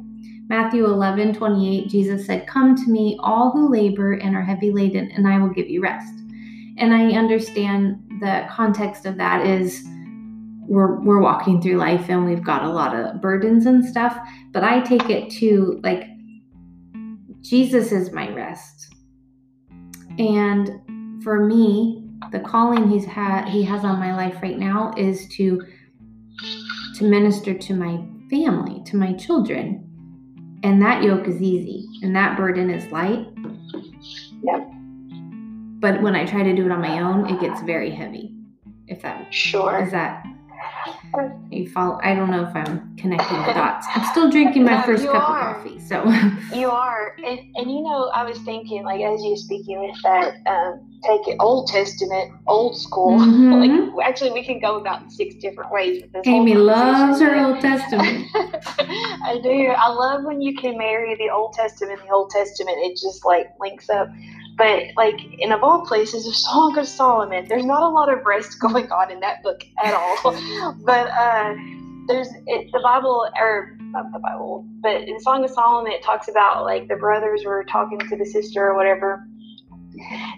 Matthew 0.48 0.84
11, 0.84 1.34
28. 1.34 1.88
Jesus 1.88 2.26
said, 2.26 2.46
Come 2.46 2.74
to 2.76 2.90
me, 2.90 3.16
all 3.22 3.50
who 3.52 3.70
labor 3.70 4.14
and 4.14 4.34
are 4.34 4.42
heavy 4.42 4.72
laden, 4.72 5.10
and 5.12 5.26
I 5.26 5.38
will 5.38 5.48
give 5.48 5.68
you 5.68 5.82
rest. 5.82 6.12
And 6.78 6.92
I 6.92 7.12
understand 7.12 8.02
the 8.20 8.46
context 8.50 9.06
of 9.06 9.16
that 9.18 9.46
is 9.46 9.86
we're 10.68 11.00
we're 11.00 11.20
walking 11.20 11.60
through 11.60 11.76
life 11.76 12.08
and 12.08 12.24
we've 12.24 12.44
got 12.44 12.62
a 12.64 12.68
lot 12.68 12.94
of 12.94 13.20
burdens 13.20 13.66
and 13.66 13.84
stuff 13.84 14.16
but 14.52 14.62
i 14.62 14.80
take 14.80 15.10
it 15.10 15.30
to 15.30 15.80
like 15.82 16.04
jesus 17.40 17.90
is 17.92 18.12
my 18.12 18.28
rest 18.32 18.94
and 20.18 20.70
for 21.22 21.44
me 21.44 22.08
the 22.30 22.40
calling 22.40 22.88
he's 22.88 23.04
had 23.04 23.48
he 23.48 23.62
has 23.62 23.84
on 23.84 23.98
my 23.98 24.14
life 24.14 24.36
right 24.42 24.58
now 24.58 24.92
is 24.96 25.26
to 25.28 25.60
to 26.94 27.04
minister 27.04 27.52
to 27.54 27.74
my 27.74 28.00
family 28.30 28.82
to 28.84 28.96
my 28.96 29.12
children 29.14 29.84
and 30.62 30.80
that 30.80 31.02
yoke 31.02 31.26
is 31.26 31.42
easy 31.42 31.86
and 32.02 32.14
that 32.14 32.36
burden 32.36 32.70
is 32.70 32.90
light 32.92 33.26
Yep. 34.44 34.70
but 35.80 36.00
when 36.02 36.14
i 36.14 36.24
try 36.24 36.42
to 36.42 36.54
do 36.54 36.64
it 36.66 36.70
on 36.72 36.80
my 36.80 37.00
own 37.00 37.26
it 37.28 37.40
gets 37.40 37.60
very 37.62 37.90
heavy 37.90 38.34
if 38.86 39.02
that 39.02 39.32
Sure. 39.32 39.82
is 39.82 39.90
that 39.92 40.24
you 41.50 41.68
follow? 41.68 41.98
I 42.02 42.14
don't 42.14 42.30
know 42.30 42.42
if 42.44 42.54
I'm 42.56 42.96
connecting 42.96 43.36
the 43.42 43.52
dots. 43.54 43.86
I'm 43.94 44.04
still 44.10 44.30
drinking 44.30 44.64
my 44.64 44.82
first 44.82 45.02
you 45.04 45.10
cup 45.12 45.28
are. 45.28 45.56
of 45.56 45.56
coffee, 45.64 45.80
so 45.80 46.04
You 46.56 46.70
are, 46.70 47.16
and 47.24 47.38
and 47.56 47.70
you 47.70 47.82
know, 47.82 48.10
I 48.14 48.24
was 48.24 48.38
thinking, 48.38 48.84
like 48.84 49.00
as 49.02 49.22
you 49.22 49.30
were 49.30 49.36
speaking 49.36 49.80
with 49.80 49.96
that, 50.02 50.34
um, 50.46 50.88
take 51.04 51.26
it 51.28 51.36
Old 51.40 51.68
Testament, 51.68 52.32
old 52.46 52.76
school. 52.76 53.18
Mhm. 53.18 53.94
Like 53.96 54.06
actually, 54.06 54.32
we 54.32 54.44
can 54.44 54.58
go 54.60 54.76
about 54.76 55.10
six 55.12 55.34
different 55.36 55.70
ways 55.72 56.02
with 56.02 56.12
this. 56.12 56.22
Amy 56.26 56.54
loves 56.54 57.20
her. 57.20 57.36
Old 57.36 57.60
Testament. 57.60 58.28
I 58.34 59.38
do. 59.42 59.74
I 59.76 59.88
love 59.88 60.24
when 60.24 60.40
you 60.40 60.54
can 60.56 60.78
marry 60.78 61.14
the 61.16 61.30
Old 61.30 61.52
Testament 61.54 62.00
the 62.06 62.12
Old 62.12 62.30
Testament. 62.30 62.78
It 62.80 62.92
just 62.92 63.24
like 63.24 63.48
links 63.60 63.90
up. 63.90 64.08
But 64.56 64.82
like 64.96 65.16
in 65.38 65.50
of 65.52 65.62
all 65.62 65.84
places, 65.86 66.24
the 66.26 66.32
Song 66.32 66.76
of 66.78 66.86
Solomon. 66.86 67.46
There's 67.48 67.64
not 67.64 67.82
a 67.82 67.88
lot 67.88 68.12
of 68.12 68.24
rest 68.24 68.58
going 68.60 68.90
on 68.92 69.10
in 69.10 69.20
that 69.20 69.42
book 69.42 69.62
at 69.82 69.94
all. 69.94 70.16
but 70.84 71.08
uh, 71.08 71.54
there's 72.08 72.28
it, 72.46 72.68
the 72.72 72.80
Bible, 72.82 73.28
or 73.40 73.76
not 73.80 74.12
the 74.12 74.18
Bible, 74.18 74.66
but 74.82 75.02
in 75.02 75.14
the 75.14 75.20
Song 75.20 75.44
of 75.44 75.50
Solomon, 75.50 75.92
it 75.92 76.02
talks 76.02 76.28
about 76.28 76.64
like 76.64 76.88
the 76.88 76.96
brothers 76.96 77.44
were 77.44 77.64
talking 77.64 77.98
to 77.98 78.16
the 78.16 78.26
sister 78.26 78.68
or 78.68 78.76
whatever, 78.76 79.24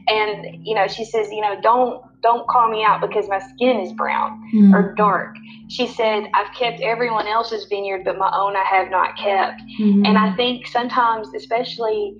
and 0.08 0.64
you 0.66 0.74
know 0.74 0.86
she 0.86 1.04
says, 1.04 1.28
you 1.30 1.40
know, 1.40 1.60
don't 1.60 2.02
don't 2.22 2.46
call 2.48 2.70
me 2.70 2.84
out 2.84 3.00
because 3.00 3.28
my 3.28 3.38
skin 3.38 3.80
is 3.80 3.92
brown 3.92 4.40
Mm-hmm. 4.54 4.74
or 4.74 4.94
dark. 4.94 5.36
She 5.68 5.86
said, 5.88 6.24
I've 6.32 6.54
kept 6.54 6.80
everyone 6.80 7.26
else's 7.26 7.66
vineyard, 7.68 8.04
but 8.04 8.16
my 8.18 8.30
own 8.32 8.54
I 8.56 8.62
have 8.64 8.88
not 8.90 9.16
kept. 9.16 9.60
Mhm. 9.80 10.06
And 10.06 10.16
I 10.16 10.34
think 10.36 10.66
sometimes, 10.68 11.28
especially 11.34 12.14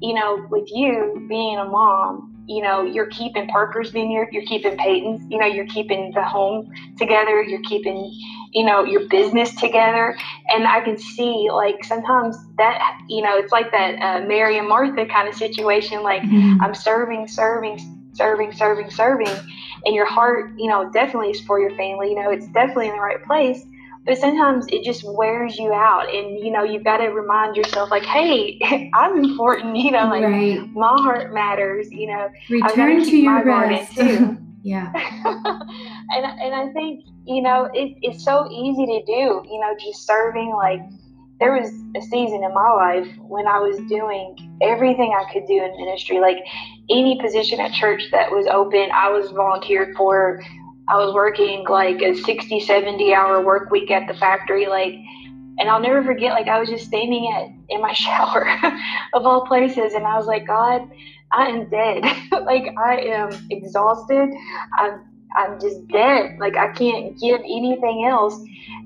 you 0.00 0.14
know, 0.14 0.46
with 0.50 0.68
you 0.72 1.24
being 1.28 1.58
a 1.58 1.64
mom, 1.64 2.32
you 2.46 2.62
know, 2.62 2.82
you're 2.82 3.08
keeping 3.08 3.48
Parker's 3.48 3.90
vineyard, 3.90 4.28
you're 4.30 4.44
keeping 4.44 4.76
Peyton's, 4.76 5.20
you 5.28 5.38
know, 5.38 5.46
you're 5.46 5.66
keeping 5.66 6.12
the 6.14 6.22
home 6.22 6.70
together, 6.96 7.42
you're 7.42 7.62
keeping, 7.62 8.12
you 8.52 8.64
know, 8.64 8.84
your 8.84 9.08
business 9.08 9.54
together. 9.56 10.16
And 10.48 10.66
I 10.66 10.80
can 10.80 10.96
see 10.96 11.48
like 11.52 11.82
sometimes 11.84 12.36
that, 12.58 12.98
you 13.08 13.22
know, 13.22 13.36
it's 13.36 13.50
like 13.50 13.72
that 13.72 13.96
uh, 14.00 14.26
Mary 14.26 14.58
and 14.58 14.68
Martha 14.68 15.06
kind 15.06 15.28
of 15.28 15.34
situation. 15.34 16.02
Like 16.02 16.22
mm-hmm. 16.22 16.62
I'm 16.62 16.74
serving, 16.74 17.26
serving, 17.26 17.80
serving, 18.14 18.52
serving, 18.52 18.90
serving. 18.90 19.34
And 19.84 19.94
your 19.94 20.06
heart, 20.06 20.52
you 20.56 20.68
know, 20.68 20.90
definitely 20.90 21.30
is 21.30 21.40
for 21.40 21.60
your 21.60 21.76
family. 21.76 22.10
You 22.10 22.16
know, 22.16 22.30
it's 22.30 22.46
definitely 22.48 22.88
in 22.88 22.94
the 22.94 23.00
right 23.00 23.22
place 23.24 23.64
but 24.06 24.16
sometimes 24.16 24.66
it 24.68 24.84
just 24.84 25.02
wears 25.04 25.58
you 25.58 25.72
out 25.72 26.08
and 26.14 26.38
you 26.38 26.50
know 26.50 26.62
you've 26.62 26.84
got 26.84 26.98
to 26.98 27.08
remind 27.08 27.56
yourself 27.56 27.90
like 27.90 28.04
hey 28.04 28.58
i'm 28.94 29.18
important 29.22 29.76
you 29.76 29.90
know 29.90 30.08
like 30.08 30.22
right. 30.22 30.66
my 30.72 30.96
heart 31.02 31.34
matters 31.34 31.88
you 31.90 32.06
know. 32.06 32.28
Return 32.48 33.04
to 33.04 33.16
your 33.16 33.44
rest. 33.44 33.94
too. 33.94 34.38
Yeah. 34.62 34.90
And, 36.08 36.24
and 36.24 36.54
i 36.54 36.72
think 36.72 37.04
you 37.24 37.42
know 37.42 37.68
it, 37.74 37.98
it's 38.00 38.24
so 38.24 38.48
easy 38.50 38.86
to 38.86 39.04
do 39.04 39.42
you 39.50 39.60
know 39.60 39.74
just 39.78 40.06
serving 40.06 40.50
like 40.50 40.80
there 41.40 41.52
was 41.52 41.68
a 41.96 42.02
season 42.02 42.42
in 42.44 42.54
my 42.54 42.70
life 42.70 43.08
when 43.18 43.46
i 43.48 43.58
was 43.58 43.76
doing 43.88 44.36
everything 44.62 45.14
i 45.18 45.30
could 45.32 45.46
do 45.46 45.54
in 45.54 45.70
ministry 45.84 46.20
like 46.20 46.38
any 46.90 47.20
position 47.20 47.60
at 47.60 47.72
church 47.72 48.04
that 48.12 48.30
was 48.30 48.46
open 48.46 48.88
i 48.94 49.08
was 49.08 49.30
volunteered 49.32 49.94
for 49.96 50.40
I 50.88 50.96
was 50.96 51.14
working 51.14 51.64
like 51.68 52.00
a 52.02 52.14
60, 52.14 52.60
70 52.60 53.12
hour 53.12 53.42
work 53.44 53.70
week 53.70 53.90
at 53.90 54.06
the 54.06 54.14
factory. 54.14 54.66
Like, 54.66 54.94
and 55.58 55.68
I'll 55.68 55.80
never 55.80 56.02
forget, 56.04 56.32
like, 56.32 56.48
I 56.48 56.60
was 56.60 56.68
just 56.68 56.86
standing 56.86 57.32
at, 57.34 57.48
in 57.68 57.80
my 57.80 57.92
shower 57.94 58.48
of 59.14 59.26
all 59.26 59.46
places. 59.46 59.94
And 59.94 60.06
I 60.06 60.16
was 60.16 60.26
like, 60.26 60.46
God, 60.46 60.88
I 61.32 61.48
am 61.48 61.68
dead. 61.70 62.04
like, 62.44 62.74
I 62.78 62.98
am 63.00 63.30
exhausted. 63.50 64.30
I'm, 64.78 65.04
I'm 65.36 65.60
just 65.60 65.86
dead. 65.88 66.38
Like, 66.38 66.56
I 66.56 66.72
can't 66.72 67.18
give 67.18 67.40
anything 67.40 68.06
else. 68.08 68.34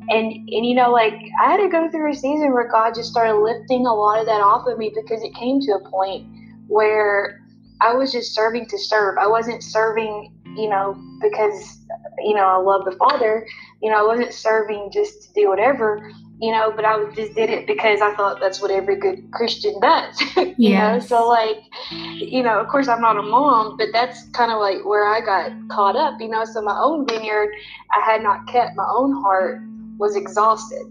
And, 0.09 0.33
and, 0.33 0.67
you 0.67 0.75
know, 0.75 0.91
like, 0.91 1.15
I 1.41 1.51
had 1.51 1.59
to 1.59 1.69
go 1.69 1.91
through 1.91 2.13
a 2.13 2.15
season 2.15 2.53
where 2.53 2.69
God 2.69 2.95
just 2.95 3.11
started 3.11 3.39
lifting 3.39 3.87
a 3.87 3.95
lot 3.95 4.21
of 4.21 4.27
that 4.27 4.41
off 4.41 4.67
of 4.67 4.79
me 4.79 4.93
because 4.95 5.23
it 5.23 5.35
came 5.35 5.61
to 5.61 5.73
a 5.73 5.91
point 5.91 6.27
where 6.67 7.41
I 7.81 7.95
was 7.95 8.13
just 8.13 8.35
serving 8.35 8.67
to 8.69 8.79
serve. 8.79 9.19
I 9.19 9.27
wasn't 9.27 9.63
serving, 9.63 10.33
you 10.57 10.69
know, 10.69 11.01
because 11.21 11.79
you 12.19 12.35
know, 12.35 12.47
I 12.47 12.57
love 12.57 12.85
the 12.85 12.93
Father. 12.93 13.47
You 13.83 13.91
know, 13.91 13.99
I 13.99 14.07
wasn't 14.07 14.33
serving 14.33 14.91
just 14.93 15.23
to 15.23 15.33
do 15.35 15.49
whatever, 15.49 16.11
you 16.41 16.53
know, 16.53 16.73
but 16.75 16.85
I 16.85 17.03
just 17.15 17.35
did 17.35 17.51
it 17.51 17.67
because 17.67 18.01
I 18.01 18.15
thought 18.15 18.41
that's 18.41 18.61
what 18.61 18.71
every 18.71 18.97
good 18.97 19.31
Christian 19.31 19.79
does. 19.81 20.21
you 20.37 20.55
yes. 20.57 21.03
know, 21.03 21.07
so 21.07 21.29
like, 21.29 21.59
you 21.91 22.43
know, 22.43 22.61
of 22.61 22.69
course 22.69 22.89
I'm 22.89 23.01
not 23.01 23.17
a 23.17 23.23
mom, 23.23 23.77
but 23.77 23.89
that's 23.93 24.29
kind 24.31 24.51
of 24.51 24.61
like 24.61 24.85
where 24.85 25.07
I 25.07 25.21
got 25.21 25.53
caught 25.69 25.97
up, 25.97 26.21
you 26.21 26.29
know. 26.29 26.45
So 26.45 26.63
my 26.63 26.79
own 26.79 27.07
vineyard, 27.07 27.51
I 27.97 28.05
had 28.05 28.23
not 28.23 28.47
kept 28.47 28.77
my 28.77 28.87
own 28.91 29.13
heart 29.13 29.63
was 29.99 30.17
exhausted. 30.17 30.83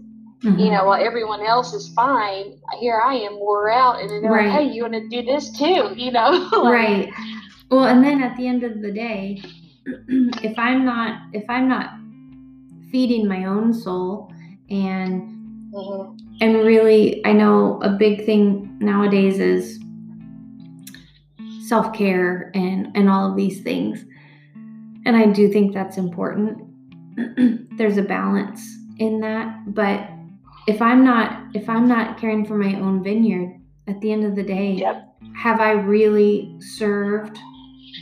Mm-hmm. 0.42 0.58
You 0.58 0.70
know, 0.70 0.86
while 0.86 1.04
everyone 1.04 1.44
else 1.44 1.74
is 1.74 1.92
fine, 1.92 2.58
here 2.78 2.98
I 3.04 3.14
am 3.14 3.38
wore 3.38 3.70
out, 3.70 4.00
and 4.00 4.08
they're 4.08 4.30
right. 4.30 4.48
like, 4.48 4.58
"Hey, 4.60 4.72
you 4.72 4.82
want 4.82 4.94
to 4.94 5.06
do 5.08 5.22
this 5.22 5.50
too?" 5.50 5.94
You 5.96 6.12
know, 6.12 6.30
like, 6.52 6.72
right. 6.72 7.12
Well, 7.70 7.84
and 7.84 8.02
then 8.02 8.22
at 8.22 8.36
the 8.36 8.48
end 8.48 8.64
of 8.64 8.82
the 8.82 8.90
day, 8.90 9.40
if 9.86 10.58
I'm 10.58 10.84
not 10.84 11.22
if 11.32 11.44
I'm 11.48 11.68
not 11.68 11.94
feeding 12.90 13.28
my 13.28 13.44
own 13.44 13.72
soul 13.72 14.32
and 14.68 15.72
mm-hmm. 15.72 16.16
and 16.40 16.54
really 16.56 17.24
I 17.24 17.32
know 17.32 17.80
a 17.82 17.90
big 17.90 18.26
thing 18.26 18.76
nowadays 18.80 19.38
is 19.38 19.78
self-care 21.68 22.50
and 22.54 22.88
and 22.96 23.08
all 23.08 23.30
of 23.30 23.36
these 23.36 23.62
things. 23.62 24.04
And 25.06 25.16
I 25.16 25.26
do 25.26 25.48
think 25.50 25.72
that's 25.72 25.96
important. 25.96 26.58
There's 27.78 27.96
a 27.96 28.02
balance 28.02 28.60
in 28.98 29.20
that, 29.20 29.74
but 29.74 30.10
if 30.66 30.82
I'm 30.82 31.04
not 31.04 31.54
if 31.54 31.68
I'm 31.68 31.86
not 31.86 32.18
caring 32.18 32.44
for 32.44 32.56
my 32.56 32.74
own 32.80 33.02
vineyard 33.04 33.54
at 33.86 34.00
the 34.00 34.10
end 34.12 34.24
of 34.24 34.34
the 34.34 34.42
day, 34.42 34.72
yep. 34.72 35.14
have 35.36 35.60
I 35.60 35.70
really 35.70 36.56
served 36.60 37.38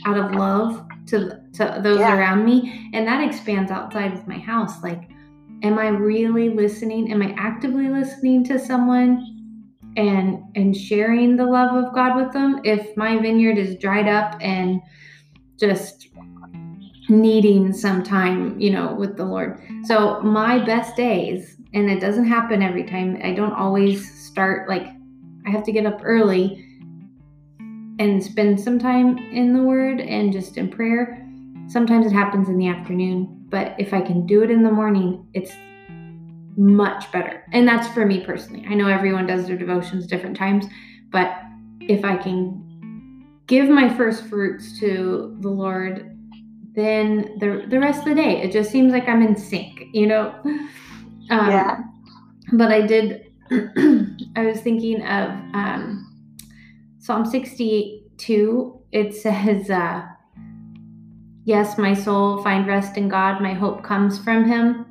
out 0.05 0.17
of 0.17 0.35
love 0.35 0.87
to 1.07 1.41
to 1.53 1.79
those 1.83 1.99
yeah. 1.99 2.17
around 2.17 2.45
me. 2.45 2.89
And 2.93 3.07
that 3.07 3.23
expands 3.23 3.71
outside 3.71 4.13
of 4.13 4.27
my 4.27 4.37
house. 4.37 4.81
Like 4.83 5.09
am 5.63 5.77
i 5.77 5.87
really 5.87 6.49
listening? 6.49 7.11
Am 7.11 7.21
i 7.21 7.33
actively 7.37 7.89
listening 7.89 8.43
to 8.45 8.59
someone 8.59 9.25
and 9.97 10.43
and 10.55 10.75
sharing 10.75 11.35
the 11.35 11.45
love 11.45 11.75
of 11.75 11.93
god 11.95 12.15
with 12.15 12.31
them 12.31 12.61
if 12.63 12.95
my 12.95 13.17
vineyard 13.17 13.57
is 13.57 13.75
dried 13.77 14.07
up 14.07 14.37
and 14.39 14.79
just 15.59 16.09
needing 17.09 17.73
some 17.73 18.03
time 18.03 18.59
you 18.59 18.69
know 18.69 18.93
with 18.93 19.17
the 19.17 19.25
lord? 19.25 19.59
So 19.85 20.21
my 20.21 20.63
best 20.63 20.95
days 20.95 21.57
and 21.73 21.89
it 21.89 21.99
doesn't 21.99 22.25
happen 22.25 22.63
every 22.63 22.83
time. 22.83 23.19
I 23.23 23.33
don't 23.33 23.53
always 23.53 24.09
start 24.25 24.69
like 24.69 24.87
i 25.45 25.49
have 25.49 25.63
to 25.63 25.71
get 25.71 25.85
up 25.85 25.99
early 26.03 26.68
and 27.99 28.23
spend 28.23 28.59
some 28.59 28.79
time 28.79 29.17
in 29.17 29.53
the 29.53 29.61
Word 29.61 29.99
and 29.99 30.33
just 30.33 30.57
in 30.57 30.69
prayer. 30.69 31.25
Sometimes 31.67 32.07
it 32.07 32.13
happens 32.13 32.49
in 32.49 32.57
the 32.57 32.67
afternoon, 32.67 33.45
but 33.49 33.75
if 33.77 33.93
I 33.93 34.01
can 34.01 34.25
do 34.25 34.41
it 34.41 34.49
in 34.49 34.63
the 34.63 34.71
morning, 34.71 35.27
it's 35.33 35.51
much 36.57 37.11
better. 37.11 37.45
And 37.51 37.67
that's 37.67 37.87
for 37.89 38.05
me 38.05 38.21
personally. 38.25 38.65
I 38.67 38.73
know 38.73 38.87
everyone 38.87 39.27
does 39.27 39.45
their 39.45 39.57
devotions 39.57 40.07
different 40.07 40.37
times, 40.37 40.65
but 41.11 41.35
if 41.81 42.03
I 42.03 42.15
can 42.17 43.25
give 43.47 43.69
my 43.69 43.93
first 43.95 44.25
fruits 44.25 44.79
to 44.79 45.37
the 45.41 45.49
Lord, 45.49 46.15
then 46.75 47.37
the 47.39 47.65
the 47.67 47.79
rest 47.79 47.99
of 47.99 48.05
the 48.05 48.15
day 48.15 48.41
it 48.41 48.51
just 48.51 48.71
seems 48.71 48.93
like 48.93 49.07
I'm 49.07 49.21
in 49.21 49.35
sync, 49.35 49.83
you 49.93 50.07
know. 50.07 50.33
Um, 51.31 51.49
yeah. 51.51 51.79
But 52.53 52.71
I 52.71 52.81
did. 52.81 53.25
I 54.35 54.45
was 54.45 54.61
thinking 54.61 55.01
of 55.03 55.29
um, 55.53 56.08
Psalm 57.09 57.25
62, 57.25 58.81
it 58.91 59.15
says, 59.15 59.71
uh, 59.71 60.05
Yes, 61.43 61.75
my 61.75 61.95
soul, 61.95 62.43
find 62.43 62.67
rest 62.67 62.97
in 62.97 63.09
God. 63.09 63.41
My 63.41 63.55
hope 63.55 63.81
comes 63.81 64.19
from 64.19 64.45
Him. 64.45 64.85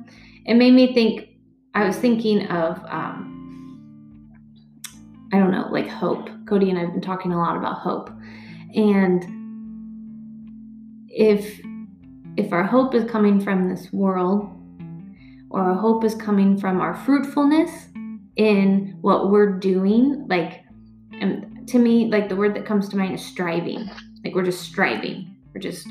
It 0.45 0.55
made 0.55 0.73
me 0.73 0.93
think, 0.93 1.29
I 1.75 1.85
was 1.85 1.95
thinking 1.95 2.45
of, 2.47 2.83
um, 2.89 4.37
I 5.31 5.39
don't 5.39 5.51
know, 5.51 5.69
like 5.71 5.87
hope. 5.87 6.27
Cody 6.45 6.69
and 6.69 6.77
I 6.77 6.81
have 6.81 6.91
been 6.91 6.99
talking 6.99 7.31
a 7.31 7.37
lot 7.37 7.55
about 7.55 7.77
hope. 7.77 8.09
And 8.75 9.23
if 11.07 11.61
if 12.35 12.51
our 12.51 12.65
hope 12.65 12.95
is 12.95 13.09
coming 13.09 13.39
from 13.39 13.69
this 13.69 13.93
world 13.93 14.49
or 15.49 15.61
our 15.61 15.75
hope 15.75 16.03
is 16.03 16.15
coming 16.15 16.57
from 16.57 16.81
our 16.81 16.95
fruitfulness 16.95 17.87
in 18.35 18.97
what 18.99 19.31
we're 19.31 19.57
doing 19.57 20.27
like 20.27 20.65
and 21.21 21.58
to 21.69 21.79
me, 21.79 22.07
like 22.07 22.29
the 22.29 22.35
word 22.35 22.55
that 22.55 22.65
comes 22.65 22.89
to 22.89 22.97
mind 22.97 23.15
is 23.15 23.25
striving. 23.25 23.89
Like 24.23 24.35
we're 24.35 24.43
just 24.43 24.61
striving, 24.61 25.35
we're 25.53 25.61
just 25.61 25.87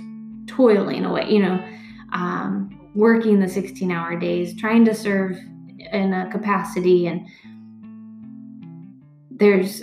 toiling 0.47 1.05
away, 1.05 1.31
you 1.31 1.41
know, 1.41 1.64
um, 2.12 2.91
working 2.95 3.41
the 3.41 3.49
16 3.49 3.91
hour 3.91 4.19
days, 4.19 4.57
trying 4.59 4.85
to 4.85 4.95
serve 4.95 5.38
in 5.93 6.12
a 6.12 6.31
capacity. 6.31 7.07
And 7.07 7.27
there's, 9.31 9.83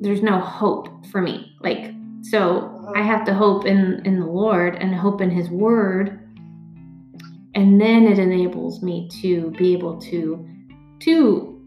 there's 0.00 0.22
no 0.22 0.38
hope 0.38 1.06
for 1.06 1.20
me. 1.20 1.56
Like, 1.60 1.92
so 2.22 2.92
I 2.94 3.02
have 3.02 3.24
to 3.26 3.34
hope 3.34 3.64
in, 3.64 4.02
in 4.04 4.20
the 4.20 4.26
Lord 4.26 4.76
and 4.76 4.94
hope 4.94 5.20
in 5.20 5.30
his 5.30 5.48
word. 5.50 6.20
And 7.54 7.80
then 7.80 8.06
it 8.06 8.18
enables 8.18 8.82
me 8.82 9.08
to 9.22 9.50
be 9.52 9.72
able 9.72 10.00
to, 10.02 10.46
to 11.00 11.62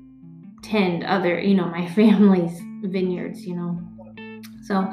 tend 0.62 1.04
other, 1.04 1.40
you 1.40 1.56
know, 1.56 1.66
my 1.66 1.88
family's 1.96 2.62
vineyards, 2.84 3.46
you 3.46 3.56
know. 3.56 3.80
So 4.64 4.92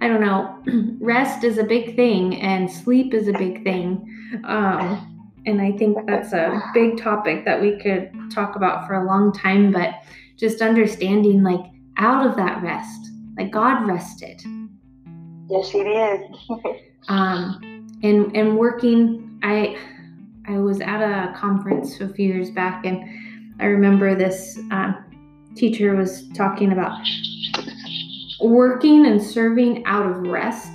I 0.00 0.08
don't 0.08 0.20
know. 0.20 0.58
Rest 1.00 1.44
is 1.44 1.58
a 1.58 1.64
big 1.64 1.96
thing 1.96 2.40
and 2.40 2.70
sleep 2.70 3.14
is 3.14 3.28
a 3.28 3.32
big 3.32 3.64
thing. 3.64 4.12
Um, 4.44 5.32
and 5.46 5.60
I 5.60 5.72
think 5.72 5.96
that's 6.06 6.32
a 6.32 6.60
big 6.74 6.98
topic 6.98 7.44
that 7.44 7.60
we 7.60 7.78
could 7.78 8.10
talk 8.32 8.56
about 8.56 8.86
for 8.86 8.94
a 8.94 9.06
long 9.06 9.32
time, 9.32 9.72
but 9.72 10.02
just 10.36 10.60
understanding 10.60 11.42
like 11.42 11.64
out 11.96 12.26
of 12.26 12.36
that 12.36 12.62
rest, 12.62 13.10
like 13.38 13.52
God 13.52 13.86
rested. 13.86 14.42
Yes, 15.48 15.70
he 15.70 15.84
did. 15.84 16.20
um, 17.08 17.88
and 18.02 18.36
and 18.36 18.58
working, 18.58 19.38
I 19.42 19.78
I 20.48 20.58
was 20.58 20.80
at 20.80 21.00
a 21.00 21.32
conference 21.34 22.00
a 22.00 22.08
few 22.08 22.26
years 22.26 22.50
back, 22.50 22.84
and 22.84 23.04
I 23.60 23.66
remember 23.66 24.14
this 24.14 24.58
uh, 24.70 24.92
teacher 25.56 25.96
was 25.96 26.28
talking 26.30 26.72
about 26.72 26.98
working 28.40 29.06
and 29.06 29.22
serving 29.22 29.84
out 29.86 30.06
of 30.06 30.18
rest. 30.26 30.72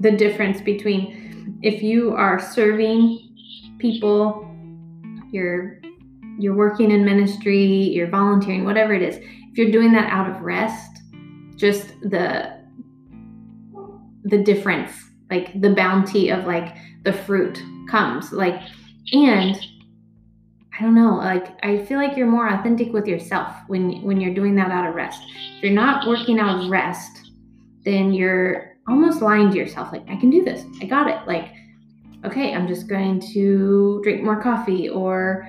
The 0.00 0.12
difference 0.12 0.60
between 0.60 1.58
if 1.62 1.82
you 1.82 2.12
are 2.12 2.40
serving 2.40 3.76
people, 3.78 4.48
you're 5.30 5.80
you're 6.38 6.56
working 6.56 6.90
in 6.90 7.04
ministry, 7.04 7.64
you're 7.64 8.08
volunteering, 8.08 8.64
whatever 8.64 8.94
it 8.94 9.02
is. 9.02 9.16
if 9.16 9.58
you're 9.58 9.70
doing 9.70 9.92
that 9.92 10.10
out 10.10 10.30
of 10.30 10.40
rest, 10.40 11.02
just 11.56 11.88
the 12.00 12.58
the 14.24 14.38
difference, 14.38 14.92
like 15.30 15.60
the 15.60 15.74
bounty 15.74 16.30
of 16.30 16.46
like 16.46 16.76
the 17.04 17.12
fruit 17.12 17.62
comes. 17.88 18.32
Like 18.32 18.60
and 19.12 19.60
I 20.78 20.82
don't 20.82 20.94
know, 20.94 21.16
like 21.16 21.48
I 21.64 21.84
feel 21.84 21.98
like 21.98 22.16
you're 22.16 22.26
more 22.26 22.48
authentic 22.48 22.92
with 22.92 23.06
yourself 23.06 23.54
when 23.66 24.02
when 24.02 24.20
you're 24.20 24.34
doing 24.34 24.54
that 24.56 24.70
out 24.70 24.88
of 24.88 24.94
rest. 24.94 25.22
If 25.56 25.64
you're 25.64 25.72
not 25.72 26.08
working 26.08 26.38
out 26.38 26.62
of 26.64 26.70
rest, 26.70 27.30
then 27.84 28.12
you're 28.12 28.76
almost 28.88 29.22
lying 29.22 29.50
to 29.50 29.56
yourself 29.56 29.92
like 29.92 30.08
I 30.08 30.16
can 30.16 30.30
do 30.30 30.44
this. 30.44 30.64
I 30.80 30.86
got 30.86 31.08
it. 31.08 31.26
Like 31.26 31.52
okay, 32.24 32.54
I'm 32.54 32.68
just 32.68 32.88
going 32.88 33.20
to 33.32 34.00
drink 34.02 34.22
more 34.22 34.40
coffee 34.40 34.88
or 34.88 35.48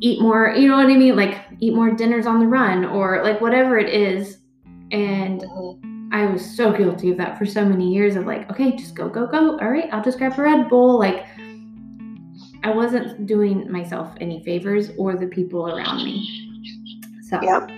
eat 0.00 0.20
more, 0.20 0.54
you 0.56 0.68
know 0.68 0.76
what 0.76 0.86
I 0.86 0.96
mean? 0.96 1.16
Like 1.16 1.40
eat 1.60 1.74
more 1.74 1.90
dinners 1.90 2.26
on 2.26 2.40
the 2.40 2.46
run 2.46 2.84
or 2.84 3.22
like 3.22 3.40
whatever 3.40 3.78
it 3.78 3.92
is. 3.92 4.38
And 4.92 5.44
I 6.12 6.26
was 6.26 6.56
so 6.56 6.72
guilty 6.72 7.10
of 7.10 7.18
that 7.18 7.38
for 7.38 7.44
so 7.44 7.64
many 7.64 7.92
years 7.92 8.16
of 8.16 8.26
like, 8.26 8.50
okay, 8.50 8.76
just 8.76 8.94
go, 8.94 9.08
go, 9.08 9.26
go. 9.26 9.58
All 9.58 9.68
right, 9.68 9.88
I'll 9.92 10.02
just 10.02 10.18
grab 10.18 10.38
a 10.38 10.42
Red 10.42 10.68
Bull. 10.68 10.98
Like 10.98 11.26
I 12.66 12.70
wasn't 12.70 13.26
doing 13.26 13.70
myself 13.70 14.12
any 14.20 14.42
favors 14.42 14.90
or 14.98 15.14
the 15.14 15.28
people 15.28 15.68
around 15.68 15.98
me. 16.04 16.28
So, 17.22 17.40
Yep. 17.40 17.70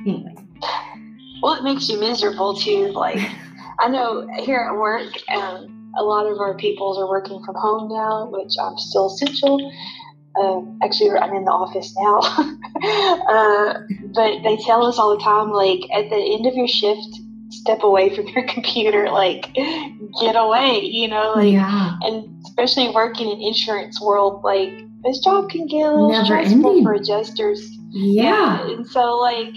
anyway. 0.00 0.34
Well, 1.40 1.52
it 1.52 1.62
makes 1.62 1.88
you 1.88 2.00
miserable 2.00 2.56
too. 2.56 2.88
Like, 2.88 3.20
I 3.78 3.88
know 3.88 4.26
here 4.40 4.58
at 4.58 4.76
work, 4.76 5.06
um, 5.28 5.92
a 5.96 6.02
lot 6.02 6.26
of 6.26 6.40
our 6.40 6.56
peoples 6.56 6.98
are 6.98 7.08
working 7.08 7.44
from 7.44 7.54
home 7.54 7.88
now, 7.88 8.26
which 8.28 8.54
I'm 8.60 8.76
still 8.76 9.06
essential. 9.06 9.70
Um, 10.42 10.80
actually, 10.82 11.10
I'm 11.10 11.32
in 11.32 11.44
the 11.44 11.52
office 11.52 11.94
now. 11.96 12.18
uh, 13.28 13.82
but 14.16 14.42
they 14.42 14.56
tell 14.64 14.84
us 14.84 14.98
all 14.98 15.16
the 15.16 15.22
time, 15.22 15.52
like, 15.52 15.82
at 15.92 16.10
the 16.10 16.16
end 16.16 16.46
of 16.46 16.54
your 16.54 16.66
shift, 16.66 17.20
step 17.60 17.82
away 17.82 18.14
from 18.14 18.26
your 18.28 18.46
computer, 18.48 19.10
like, 19.10 19.52
get 19.54 20.36
away, 20.36 20.80
you 20.82 21.08
know, 21.08 21.34
like, 21.36 21.52
yeah. 21.52 21.96
and 22.02 22.28
especially 22.46 22.90
working 22.90 23.30
in 23.30 23.40
insurance 23.40 24.00
world, 24.00 24.42
like, 24.44 24.72
this 25.02 25.18
job 25.20 25.50
can 25.50 25.66
get 25.66 25.86
a 25.86 25.90
little 25.90 26.10
Never 26.10 26.24
stressful 26.24 26.66
ending. 26.66 26.84
for 26.84 26.94
adjusters. 26.94 27.70
Yeah. 27.90 28.66
And 28.68 28.86
so, 28.86 29.18
like, 29.18 29.54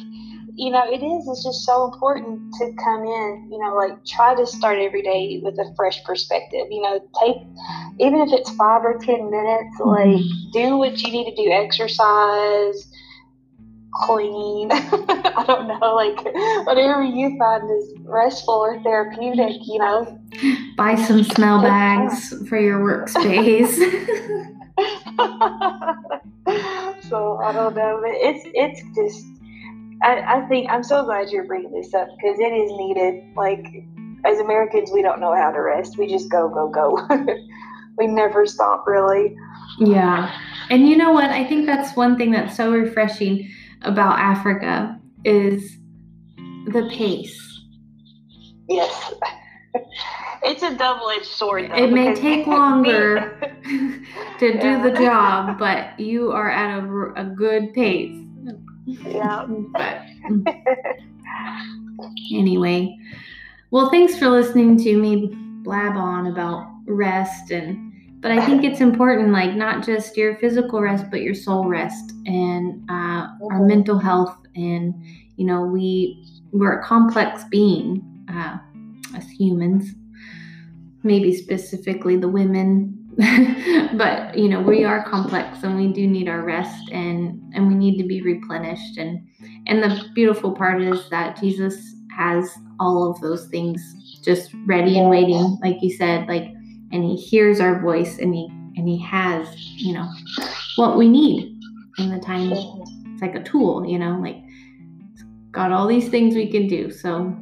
you 0.57 0.71
know, 0.71 0.83
it 0.91 1.03
is. 1.03 1.27
It's 1.27 1.43
just 1.43 1.65
so 1.65 1.85
important 1.85 2.51
to 2.55 2.73
come 2.83 3.03
in, 3.03 3.49
you 3.51 3.59
know, 3.59 3.75
like 3.75 4.03
try 4.05 4.33
to 4.35 4.45
start 4.45 4.79
every 4.79 5.03
day 5.03 5.39
with 5.43 5.53
a 5.59 5.71
fresh 5.75 6.03
perspective. 6.03 6.65
You 6.71 6.81
know, 6.81 6.99
take, 7.21 7.37
even 7.99 8.21
if 8.21 8.33
it's 8.33 8.49
five 8.55 8.83
or 8.83 8.97
10 8.97 9.29
minutes, 9.29 9.79
mm-hmm. 9.79 9.89
like, 9.89 10.21
do 10.53 10.77
what 10.77 10.99
you 10.99 11.11
need 11.11 11.29
to 11.29 11.43
do 11.43 11.51
exercise, 11.51 12.91
clean. 13.93 14.69
I 14.71 15.43
don't 15.47 15.67
know, 15.67 15.95
like, 15.95 16.23
whatever 16.65 17.03
you 17.03 17.37
find 17.37 17.69
is 17.69 17.93
restful 18.03 18.55
or 18.55 18.81
therapeutic, 18.81 19.57
you 19.65 19.79
know. 19.79 20.19
Buy 20.77 20.95
some 20.95 21.23
smell 21.23 21.59
uh, 21.59 21.63
bags 21.63 22.33
for 22.47 22.59
your 22.59 22.79
workspace. 22.79 23.75
so 27.09 27.39
I 27.43 27.51
don't 27.51 27.75
know, 27.75 27.99
but 28.01 28.11
it's 28.13 28.45
it's 28.53 28.81
just 28.95 29.25
I, 30.03 30.37
I 30.37 30.47
think 30.47 30.69
I'm 30.69 30.83
so 30.83 31.03
glad 31.03 31.29
you're 31.29 31.45
bringing 31.45 31.71
this 31.71 31.93
up 31.93 32.07
because 32.15 32.39
it 32.39 32.53
is 32.53 32.71
needed. 32.77 33.23
Like 33.35 33.65
as 34.25 34.39
Americans, 34.39 34.91
we 34.93 35.01
don't 35.01 35.19
know 35.19 35.35
how 35.35 35.51
to 35.51 35.59
rest. 35.59 35.97
We 35.97 36.07
just 36.07 36.29
go 36.29 36.49
go 36.49 36.69
go. 36.69 37.07
we 37.97 38.07
never 38.07 38.45
stop 38.45 38.85
really. 38.85 39.35
Yeah. 39.79 40.31
And 40.69 40.87
you 40.87 40.97
know 40.97 41.11
what? 41.11 41.29
I 41.29 41.43
think 41.43 41.65
that's 41.65 41.95
one 41.95 42.17
thing 42.17 42.31
that's 42.31 42.55
so 42.55 42.71
refreshing 42.71 43.49
about 43.83 44.19
Africa 44.19 44.99
is 45.23 45.77
the 46.67 46.89
pace. 46.93 47.39
Yes. 48.67 49.13
It's 50.43 50.61
a 50.63 50.75
double-edged 50.75 51.25
sword. 51.25 51.69
Though, 51.71 51.75
It 51.75 51.91
may 51.91 52.13
take 52.15 52.47
longer 52.47 53.37
to 54.39 54.59
do 54.59 54.81
the 54.81 54.95
job, 54.97 55.57
but 55.57 55.99
you 55.99 56.31
are 56.31 56.49
at 56.49 56.79
a, 56.79 57.13
a 57.15 57.25
good 57.25 57.73
pace. 57.73 58.15
yeah. 58.85 59.45
But 59.47 60.01
anyway, 62.31 62.95
well, 63.71 63.89
thanks 63.89 64.17
for 64.17 64.29
listening 64.29 64.77
to 64.83 64.97
me 64.97 65.27
blab 65.63 65.97
on 65.97 66.27
about 66.27 66.67
rest 66.85 67.51
and 67.51 67.86
but 68.19 68.31
I 68.31 68.43
think 68.45 68.63
it's 68.63 68.81
important, 68.81 69.31
like 69.31 69.55
not 69.55 69.85
just 69.85 70.17
your 70.17 70.35
physical 70.37 70.81
rest, 70.81 71.05
but 71.11 71.21
your 71.21 71.35
soul 71.35 71.65
rest 71.67 72.13
and 72.25 72.81
uh, 72.89 73.27
our 73.51 73.59
Mhm. 73.61 73.67
mental 73.67 73.99
health. 73.99 74.35
And 74.55 74.93
you 75.37 75.45
know, 75.45 75.65
we 75.65 76.23
we're 76.51 76.79
a 76.79 76.83
complex 76.83 77.43
being 77.51 78.01
uh, 78.29 78.57
as 79.15 79.29
humans. 79.29 79.93
Maybe 81.03 81.33
specifically 81.35 82.17
the 82.17 82.27
women, 82.27 82.97
but 83.93 84.37
you 84.37 84.49
know, 84.49 84.61
we 84.61 84.83
are 84.83 85.03
complex 85.03 85.63
and 85.63 85.77
we 85.77 85.93
do 85.93 86.07
need 86.07 86.27
our 86.27 86.43
rest 86.43 86.89
and 86.91 87.39
and 87.53 87.67
we 87.67 87.75
need 87.75 87.97
to 88.01 88.07
be 88.07 88.21
replenished. 88.21 88.97
And 88.97 89.21
and 89.67 89.83
the 89.83 90.03
beautiful 90.15 90.51
part 90.53 90.81
is 90.81 91.07
that 91.09 91.39
Jesus 91.39 91.75
has 92.17 92.49
all 92.79 93.09
of 93.11 93.21
those 93.21 93.47
things 93.47 93.79
just 94.23 94.51
ready 94.65 94.97
and 94.99 95.09
waiting, 95.09 95.57
like 95.61 95.77
you 95.81 95.91
said, 95.91 96.27
like 96.27 96.47
and 96.91 97.03
he 97.03 97.15
hears 97.15 97.59
our 97.59 97.81
voice 97.81 98.19
and 98.19 98.33
he 98.33 98.47
and 98.75 98.87
he 98.87 99.01
has 99.01 99.47
you 99.77 99.93
know 99.93 100.07
what 100.75 100.97
we 100.97 101.07
need 101.07 101.59
in 101.97 102.09
the 102.09 102.19
time. 102.19 102.51
It's 102.51 103.21
like 103.21 103.35
a 103.35 103.43
tool 103.43 103.85
you 103.85 103.97
know 103.99 104.19
like 104.21 104.37
it's 105.13 105.23
got 105.51 105.71
all 105.71 105.87
these 105.87 106.09
things 106.09 106.35
we 106.35 106.49
can 106.49 106.67
do. 106.67 106.91
So 106.91 107.35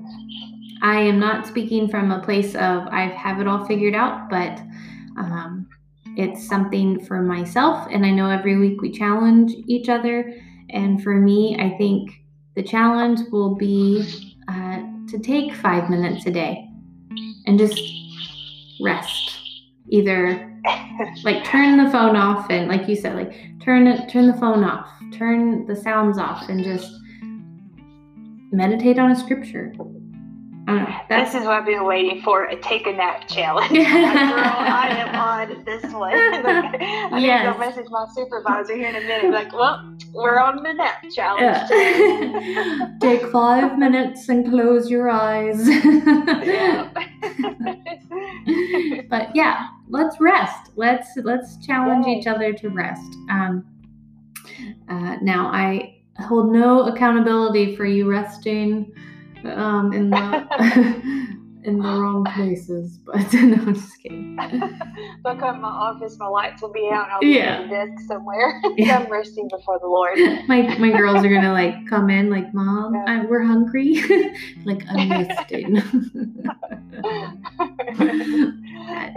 i 0.81 0.99
am 0.99 1.19
not 1.19 1.47
speaking 1.47 1.87
from 1.87 2.11
a 2.11 2.21
place 2.21 2.53
of 2.55 2.85
i 2.87 3.07
have 3.07 3.39
it 3.39 3.47
all 3.47 3.65
figured 3.65 3.95
out 3.95 4.29
but 4.29 4.59
um, 5.17 5.65
it's 6.17 6.45
something 6.47 7.03
for 7.05 7.21
myself. 7.21 7.87
And 7.91 8.05
i 8.05 8.11
know 8.11 8.29
every 8.29 8.57
week 8.57 8.81
we 8.81 8.91
challenge 8.91 9.53
each 9.67 9.89
other. 9.89 10.33
And 10.69 11.01
for 11.03 11.15
me 11.15 11.57
i 11.59 11.77
think 11.77 12.11
the 12.55 12.63
challenge 12.63 13.19
will 13.31 13.55
be 13.55 14.03
uh, 14.47 14.83
to 15.09 15.19
take 15.19 15.53
five 15.53 15.89
minutes 15.89 16.25
a 16.25 16.31
day 16.31 16.67
and 17.45 17.59
just 17.59 17.79
rest. 18.85 19.39
Either 19.89 20.55
like 21.23 21.43
turn 21.43 21.83
the 21.83 21.89
phone 21.91 22.15
off 22.15 22.49
and 22.49 22.67
like 22.67 22.87
you 22.87 22.95
said 22.95 23.15
like 23.15 23.33
turn 23.61 23.85
it 23.85 24.09
turn 24.09 24.27
the 24.27 24.33
phone 24.33 24.63
off 24.63 24.89
turn 25.13 25.65
the 25.67 25.75
sounds 25.75 26.17
off 26.17 26.49
and 26.49 26.63
just 26.63 26.91
meditate 28.51 28.97
on 28.97 29.11
a 29.11 29.15
scripture 29.15 29.73
that's 30.65 31.33
This 31.33 31.41
is 31.41 31.47
what 31.47 31.57
I've 31.59 31.65
been 31.65 31.85
waiting 31.85 32.21
for 32.21 32.45
a 32.45 32.55
take 32.59 32.87
a 32.87 32.93
nap 32.93 33.27
challenge. 33.27 33.69
Girl, 33.71 33.83
I 33.85 34.87
am 34.97 35.15
on 35.15 35.63
this 35.65 35.83
one. 35.93 36.13
Like, 36.45 36.81
I 36.81 37.19
need 37.19 37.21
to 37.21 37.27
Yes. 37.27 37.53
go 37.53 37.59
message 37.59 37.85
my 37.89 38.05
supervisor 38.15 38.75
here 38.75 38.89
in 38.89 38.95
a 38.95 39.01
minute. 39.01 39.31
Like, 39.31 39.53
well, 39.53 39.95
we're 40.13 40.39
on 40.39 40.61
the 40.63 40.73
nap 40.73 41.03
challenge. 41.15 41.69
Yeah. 41.69 42.89
take 43.01 43.21
five 43.31 43.77
minutes 43.77 44.27
and 44.29 44.49
close 44.49 44.89
your 44.89 45.09
eyes 45.09 45.67
Yeah. 45.67 46.89
but 49.09 49.35
yeah 49.35 49.67
let's 49.89 50.19
rest 50.19 50.71
let's 50.75 51.09
let's 51.23 51.57
challenge 51.65 52.05
Yay. 52.05 52.13
each 52.13 52.27
other 52.27 52.53
to 52.53 52.69
rest 52.69 53.13
um 53.29 53.65
uh, 54.89 55.17
now 55.21 55.47
i 55.47 55.95
hold 56.19 56.51
no 56.51 56.83
accountability 56.83 57.75
for 57.75 57.85
you 57.85 58.09
resting 58.09 58.91
um 59.45 59.93
in 59.93 60.09
the 60.09 60.47
in 61.65 61.79
the 61.79 61.83
wrong 61.83 62.23
places 62.35 62.97
but 62.99 63.15
no 63.33 63.55
i'm 63.55 63.73
just 63.73 64.01
kidding 64.01 64.35
Look 65.25 65.41
at 65.41 65.59
my 65.59 65.67
office, 65.67 66.17
my 66.19 66.27
lights 66.27 66.61
will 66.61 66.71
be 66.71 66.87
out. 66.93 67.09
I'll 67.09 67.19
be 67.19 67.29
Yeah. 67.35 67.63
the 67.63 67.67
desk 67.67 68.07
somewhere. 68.07 68.61
Yeah. 68.77 68.99
I'm 68.99 69.11
resting 69.11 69.47
before 69.49 69.79
the 69.79 69.87
Lord. 69.87 70.17
my 70.47 70.77
my 70.77 70.91
girls 70.95 71.25
are 71.25 71.29
gonna 71.29 71.51
like 71.51 71.75
come 71.89 72.09
in 72.11 72.29
like 72.29 72.53
mom 72.53 72.93
Yeah. 72.93 73.05
I, 73.07 73.25
we're 73.25 73.43
hungry 73.43 73.95
like 74.65 74.83
i'm 74.89 75.09
resting 75.09 75.81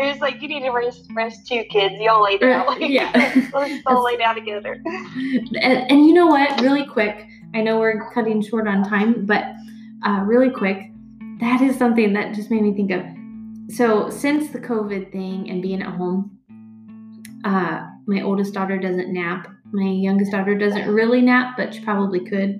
it's 0.01 0.21
like 0.21 0.41
you 0.41 0.49
need 0.49 0.61
to 0.61 0.71
rest, 0.71 1.07
rest 1.15 1.47
too, 1.47 1.65
kids. 1.71 1.97
Y'all 1.99 2.23
lay 2.23 2.39
down. 2.39 2.67
Like, 2.67 2.89
yeah. 2.89 3.11
let's 3.53 3.83
all 3.87 4.03
lay 4.05 4.17
down 4.17 4.35
together. 4.35 4.81
and, 4.85 5.91
and 5.91 6.07
you 6.07 6.13
know 6.15 6.27
what 6.27 6.61
really 6.61 6.87
quick 6.87 7.27
i 7.55 7.61
know 7.61 7.79
we're 7.79 8.11
cutting 8.13 8.43
short 8.43 8.67
on 8.69 8.83
time 8.89 9.25
but 9.27 9.45
uh, 10.05 10.23
really 10.25 10.51
quick 10.51 10.91
that 11.41 11.61
is 11.61 11.77
something 11.77 12.13
that 12.15 12.35
just 12.35 12.51
made 12.51 12.63
me 12.63 12.75
think 12.75 12.91
of. 12.91 13.05
So 13.75 14.11
since 14.11 14.51
the 14.51 14.59
covid 14.59 15.13
thing 15.13 15.49
and 15.51 15.63
being 15.63 15.83
at 15.83 15.95
home 15.95 16.39
uh, 17.45 17.87
my 18.07 18.23
oldest 18.23 18.55
daughter 18.55 18.79
doesn't 18.79 19.13
nap. 19.13 19.47
My 19.71 19.85
youngest 19.85 20.33
daughter 20.33 20.57
doesn't 20.57 20.89
really 20.89 21.21
nap 21.21 21.57
but 21.57 21.75
she 21.75 21.85
probably 21.85 22.21
could. 22.21 22.59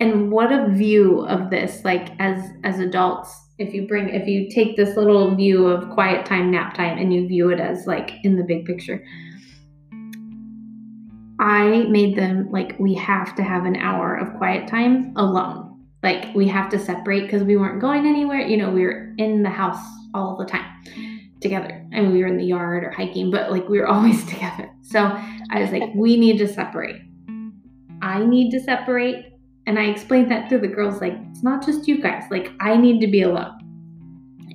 And 0.00 0.30
what 0.30 0.52
a 0.52 0.68
view 0.70 1.26
of 1.26 1.50
this 1.50 1.84
like 1.84 2.10
as 2.18 2.50
as 2.62 2.78
adults 2.78 3.34
if 3.58 3.72
you 3.72 3.86
bring 3.86 4.08
if 4.08 4.26
you 4.26 4.50
take 4.50 4.76
this 4.76 4.96
little 4.96 5.34
view 5.34 5.66
of 5.66 5.90
quiet 5.90 6.26
time 6.26 6.50
nap 6.50 6.74
time 6.74 6.98
and 6.98 7.12
you 7.14 7.28
view 7.28 7.50
it 7.50 7.60
as 7.60 7.86
like 7.86 8.12
in 8.24 8.36
the 8.36 8.42
big 8.42 8.64
picture 8.64 9.04
I 11.44 11.84
made 11.90 12.16
them 12.16 12.50
like 12.50 12.74
we 12.78 12.94
have 12.94 13.36
to 13.36 13.42
have 13.42 13.66
an 13.66 13.76
hour 13.76 14.16
of 14.16 14.34
quiet 14.38 14.66
time 14.66 15.12
alone. 15.14 15.78
Like 16.02 16.34
we 16.34 16.48
have 16.48 16.70
to 16.70 16.78
separate 16.78 17.24
because 17.24 17.42
we 17.42 17.58
weren't 17.58 17.82
going 17.82 18.06
anywhere. 18.06 18.40
You 18.40 18.56
know, 18.56 18.70
we 18.70 18.82
were 18.82 19.12
in 19.18 19.42
the 19.42 19.50
house 19.50 19.84
all 20.14 20.38
the 20.38 20.46
time 20.46 20.64
together 21.42 21.86
and 21.92 22.14
we 22.14 22.22
were 22.22 22.28
in 22.28 22.38
the 22.38 22.44
yard 22.46 22.82
or 22.82 22.90
hiking, 22.90 23.30
but 23.30 23.50
like 23.50 23.68
we 23.68 23.78
were 23.78 23.86
always 23.94 24.24
together. 24.24 24.70
So 24.80 25.00
I 25.50 25.60
was 25.60 25.70
like, 25.70 25.90
we 25.94 26.16
need 26.16 26.38
to 26.38 26.48
separate. 26.48 26.96
I 28.00 28.24
need 28.24 28.50
to 28.52 28.60
separate. 28.60 29.26
And 29.66 29.78
I 29.78 29.84
explained 29.84 30.30
that 30.30 30.48
to 30.48 30.56
the 30.56 30.68
girls 30.68 31.02
like, 31.02 31.14
it's 31.30 31.42
not 31.42 31.64
just 31.64 31.86
you 31.86 32.00
guys. 32.00 32.22
Like, 32.30 32.52
I 32.60 32.76
need 32.78 33.00
to 33.00 33.06
be 33.06 33.20
alone. 33.20 33.58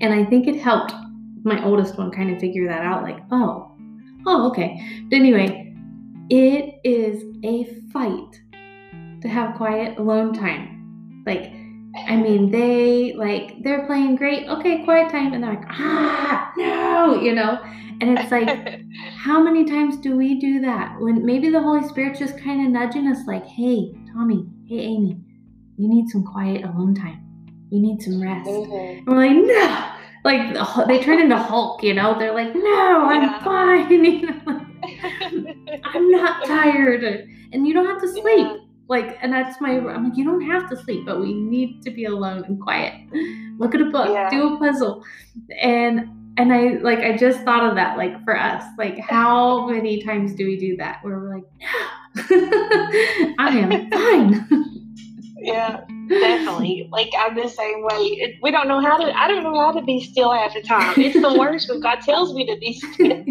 And 0.01 0.11
I 0.11 0.25
think 0.25 0.47
it 0.47 0.59
helped 0.59 0.93
my 1.43 1.63
oldest 1.63 1.99
one 1.99 2.09
kind 2.09 2.31
of 2.31 2.39
figure 2.39 2.67
that 2.67 2.81
out 2.81 3.03
like, 3.03 3.19
oh, 3.31 3.75
oh, 4.25 4.49
okay. 4.49 4.79
But 5.09 5.15
anyway, 5.15 5.68
it 6.29 6.79
is 6.83 7.23
a 7.43 7.65
fight 7.91 8.41
to 9.21 9.27
have 9.27 9.55
quiet 9.55 9.97
alone 9.97 10.33
time. 10.33 11.23
Like, 11.25 11.51
I 12.07 12.15
mean, 12.15 12.51
they 12.51 13.13
like 13.13 13.63
they're 13.63 13.85
playing 13.85 14.15
great. 14.15 14.47
Okay, 14.47 14.83
quiet 14.83 15.11
time, 15.11 15.33
and 15.33 15.43
they're 15.43 15.55
like, 15.55 15.65
ah, 15.69 16.51
no, 16.57 17.21
you 17.21 17.33
know. 17.33 17.59
And 18.01 18.17
it's 18.17 18.31
like, 18.31 18.81
how 19.15 19.41
many 19.41 19.65
times 19.65 19.97
do 19.97 20.15
we 20.15 20.39
do 20.39 20.61
that 20.61 20.99
when 20.99 21.25
maybe 21.25 21.49
the 21.49 21.61
Holy 21.61 21.85
Spirit's 21.87 22.19
just 22.19 22.37
kind 22.39 22.65
of 22.65 22.71
nudging 22.71 23.07
us, 23.07 23.27
like, 23.27 23.45
hey, 23.45 23.91
Tommi, 24.13 24.47
hey, 24.67 24.79
Amy, 24.79 25.19
you 25.77 25.89
need 25.89 26.07
some 26.09 26.23
quiet 26.23 26.63
alone 26.63 26.95
time. 26.95 27.25
You 27.71 27.81
need 27.81 28.01
some 28.01 28.21
rest. 28.21 28.47
Mm-hmm. 28.47 28.99
And 28.99 29.07
we're 29.07 29.15
like, 29.15 29.45
no. 29.45 29.95
Like 30.25 30.87
they 30.87 31.01
turn 31.01 31.21
into 31.21 31.37
Hulk, 31.37 31.81
you 31.81 31.93
know. 31.93 32.17
They're 32.19 32.33
like, 32.33 32.53
no, 32.53 33.05
I'm 33.09 33.23
yeah. 33.23 33.43
fine. 33.43 33.89
You 34.05 34.21
know? 34.21 34.65
I'm 35.83 36.11
not 36.11 36.45
tired, 36.45 37.03
and 37.51 37.67
you 37.67 37.73
don't 37.73 37.85
have 37.85 38.01
to 38.01 38.07
sleep. 38.07 38.23
Yeah 38.25 38.57
like 38.89 39.17
and 39.21 39.31
that's 39.31 39.61
my 39.61 39.77
i'm 39.77 40.09
like 40.09 40.17
you 40.17 40.25
don't 40.25 40.41
have 40.41 40.67
to 40.67 40.75
sleep 40.75 41.05
but 41.05 41.21
we 41.21 41.33
need 41.33 41.81
to 41.83 41.91
be 41.91 42.05
alone 42.05 42.43
and 42.45 42.59
quiet. 42.59 42.93
Look 43.57 43.75
at 43.75 43.81
a 43.81 43.85
book. 43.85 44.09
Yeah. 44.09 44.29
do 44.29 44.55
a 44.55 44.57
puzzle. 44.57 45.05
And 45.61 46.09
and 46.37 46.51
i 46.51 46.79
like 46.81 46.99
i 46.99 47.15
just 47.15 47.41
thought 47.41 47.63
of 47.63 47.75
that 47.75 47.97
like 47.97 48.21
for 48.25 48.35
us. 48.35 48.63
Like 48.77 48.97
how 48.99 49.67
many 49.69 50.03
times 50.03 50.33
do 50.33 50.45
we 50.45 50.57
do 50.57 50.75
that? 50.77 50.99
Where 51.03 51.19
we're 51.19 51.35
like 51.35 51.45
no. 52.31 53.35
I 53.39 53.57
am 53.59 53.89
fine. 53.91 54.85
Yeah 55.37 55.85
definitely. 56.09 56.89
Like 56.91 57.11
i'm 57.17 57.35
the 57.35 57.47
same 57.47 57.83
way. 57.83 58.39
We 58.41 58.49
don't 58.49 58.67
know 58.67 58.81
how 58.81 58.97
to 58.97 59.15
i 59.15 59.27
don't 59.27 59.43
know 59.43 59.59
how 59.59 59.71
to 59.71 59.83
be 59.83 60.03
still 60.03 60.33
half 60.33 60.55
the 60.55 60.63
time. 60.63 60.95
It's 60.97 61.21
the 61.21 61.37
worst 61.37 61.69
when 61.69 61.79
god 61.79 62.01
tells 62.01 62.33
me 62.33 62.47
to 62.47 62.57
be 62.57 62.73
still 62.73 63.23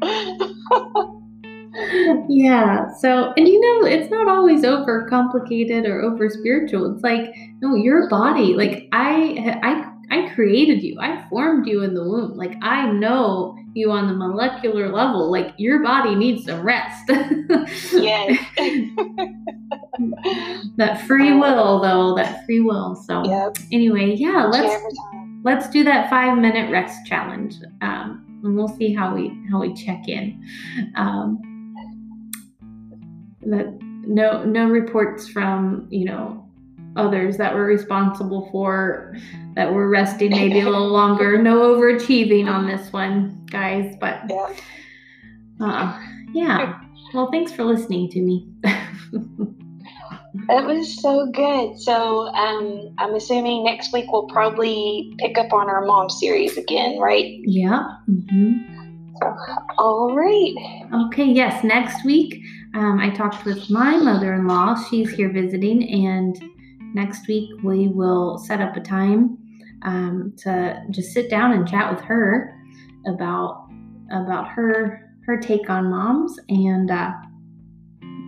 yeah. 2.28 2.92
So, 2.94 3.32
and 3.36 3.46
you 3.48 3.60
know, 3.60 3.86
it's 3.86 4.10
not 4.10 4.28
always 4.28 4.64
over 4.64 5.08
complicated 5.08 5.86
or 5.86 6.00
over 6.02 6.28
spiritual. 6.28 6.94
It's 6.94 7.02
like, 7.02 7.34
no, 7.60 7.74
your 7.74 8.08
body, 8.08 8.54
like 8.54 8.88
I, 8.92 9.58
I, 9.62 9.92
I 10.10 10.34
created 10.34 10.82
you. 10.82 10.98
I 11.00 11.26
formed 11.28 11.66
you 11.66 11.82
in 11.82 11.94
the 11.94 12.02
womb. 12.02 12.36
Like 12.36 12.56
I 12.62 12.90
know 12.90 13.58
you 13.74 13.90
on 13.90 14.06
the 14.06 14.14
molecular 14.14 14.92
level. 14.92 15.30
Like 15.30 15.54
your 15.58 15.82
body 15.82 16.14
needs 16.14 16.46
some 16.46 16.62
rest. 16.62 17.10
yes. 17.92 18.38
that 20.76 21.02
free 21.06 21.32
will, 21.32 21.80
though. 21.80 22.14
That 22.16 22.44
free 22.44 22.60
will. 22.60 22.94
So, 22.94 23.24
yep. 23.24 23.56
anyway, 23.72 24.14
yeah. 24.14 24.46
Let's 24.46 24.82
let's 25.42 25.68
do 25.68 25.84
that 25.84 26.10
five 26.10 26.38
minute 26.38 26.70
rest 26.70 27.06
challenge. 27.06 27.56
Um, 27.80 28.25
and 28.42 28.56
we'll 28.56 28.68
see 28.68 28.92
how 28.92 29.14
we 29.14 29.32
how 29.50 29.60
we 29.60 29.74
check 29.74 30.08
in. 30.08 30.42
Um, 30.96 31.40
that 33.42 33.78
no 33.80 34.44
no 34.44 34.68
reports 34.68 35.28
from 35.28 35.86
you 35.90 36.04
know 36.04 36.48
others 36.96 37.36
that 37.36 37.54
were 37.54 37.64
responsible 37.64 38.48
for 38.50 39.14
that 39.54 39.72
were 39.72 39.88
resting 39.88 40.30
maybe 40.30 40.60
a 40.60 40.64
little 40.70 40.88
longer. 40.88 41.40
No 41.40 41.74
overachieving 41.74 42.50
on 42.50 42.66
this 42.66 42.92
one, 42.92 43.46
guys. 43.50 43.94
But 44.00 44.22
yeah, 44.28 44.54
uh, 45.60 46.00
yeah. 46.32 46.80
Well, 47.14 47.30
thanks 47.30 47.52
for 47.52 47.64
listening 47.64 48.10
to 48.10 48.20
me. 48.20 48.48
That 50.48 50.66
was 50.66 51.00
so 51.00 51.26
good. 51.32 51.78
So 51.78 52.28
um, 52.28 52.94
I'm 52.98 53.14
assuming 53.14 53.64
next 53.64 53.92
week 53.92 54.06
we'll 54.10 54.26
probably 54.28 55.14
pick 55.18 55.38
up 55.38 55.52
on 55.52 55.68
our 55.68 55.84
mom 55.84 56.10
series 56.10 56.56
again, 56.56 56.98
right? 56.98 57.40
Yeah. 57.44 57.86
Mm-hmm. 58.08 58.76
All 59.78 60.14
right. 60.14 60.54
Okay. 61.06 61.24
Yes. 61.24 61.64
Next 61.64 62.04
week 62.04 62.42
um, 62.74 63.00
I 63.00 63.10
talked 63.10 63.44
with 63.44 63.70
my 63.70 63.96
mother 63.96 64.34
in 64.34 64.46
law. 64.46 64.74
She's 64.88 65.10
here 65.10 65.32
visiting, 65.32 66.04
and 66.04 66.38
next 66.94 67.26
week 67.26 67.50
we 67.62 67.88
will 67.88 68.38
set 68.38 68.60
up 68.60 68.76
a 68.76 68.80
time 68.80 69.38
um, 69.82 70.34
to 70.38 70.82
just 70.90 71.12
sit 71.12 71.30
down 71.30 71.52
and 71.52 71.66
chat 71.66 71.90
with 71.90 72.04
her 72.04 72.54
about 73.06 73.68
about 74.10 74.48
her 74.48 75.14
her 75.24 75.38
take 75.38 75.68
on 75.70 75.90
moms 75.90 76.38
and 76.48 76.90
uh, 76.90 77.12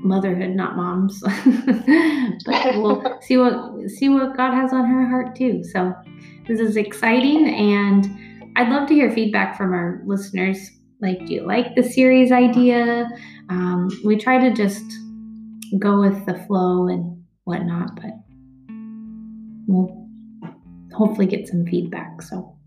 motherhood, 0.03 0.51
not 0.51 0.77
moms. 0.77 1.21
but 2.47 2.77
we'll 2.77 3.19
see 3.21 3.37
what 3.37 3.89
see 3.89 4.09
what 4.09 4.37
God 4.37 4.55
has 4.55 4.73
on 4.73 4.87
her 4.87 5.09
heart 5.09 5.37
too. 5.37 5.63
So 5.65 5.95
this 6.47 6.61
is 6.61 6.77
exciting, 6.77 7.49
and 7.49 8.07
I'd 8.57 8.71
love 8.71 8.89
to 8.89 8.95
hear 8.95 9.11
feedback 9.11 9.57
from 9.57 9.73
our 9.73 10.03
listeners. 10.05 10.59
Like, 11.01 11.27
do 11.27 11.35
you 11.35 11.47
like 11.47 11.77
the 11.77 11.83
series 11.83 12.33
idea? 12.33 13.09
Um, 13.51 13.89
we 14.05 14.17
try 14.17 14.39
to 14.39 14.53
just 14.53 14.85
go 15.79 16.01
with 16.01 16.27
the 16.27 16.35
flow 16.47 16.89
and 16.89 17.23
whatnot, 17.45 17.95
but 17.97 18.11
we'll 19.69 20.09
hopefully 20.93 21.27
get 21.27 21.47
some 21.47 21.65
feedback. 21.67 22.23
So. 22.23 22.58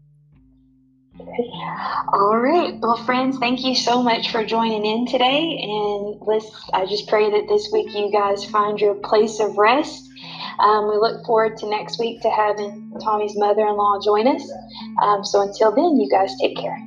All 2.14 2.38
right. 2.38 2.74
Well, 2.80 2.98
friends, 3.06 3.38
thank 3.38 3.64
you 3.64 3.76
so 3.76 4.02
much 4.04 4.32
for 4.32 4.44
joining 4.44 4.86
in 4.86 5.06
today. 5.06 5.60
And 5.62 6.18
let's, 6.22 6.50
I 6.74 6.86
just 6.86 7.08
pray 7.08 7.30
that 7.30 7.48
this 7.48 7.70
week 7.72 7.94
you 7.94 8.12
guys 8.12 8.44
find 8.46 8.80
your 8.80 8.96
place 8.96 9.40
of 9.40 9.58
rest. 9.58 10.10
Um, 10.60 10.90
we 10.90 10.98
look 10.98 11.26
forward 11.26 11.58
to 11.60 11.70
next 11.70 12.00
week 12.00 12.22
to 12.22 12.30
having 12.30 12.92
Tommi's 13.02 13.38
mother 13.38 13.62
in 13.62 13.76
law 13.76 14.00
join 14.04 14.28
us. 14.28 14.52
Um, 15.02 15.24
so 15.24 15.42
until 15.42 15.74
then, 15.74 16.00
you 16.00 16.10
guys 16.10 16.34
take 16.40 16.58
care. 16.58 16.78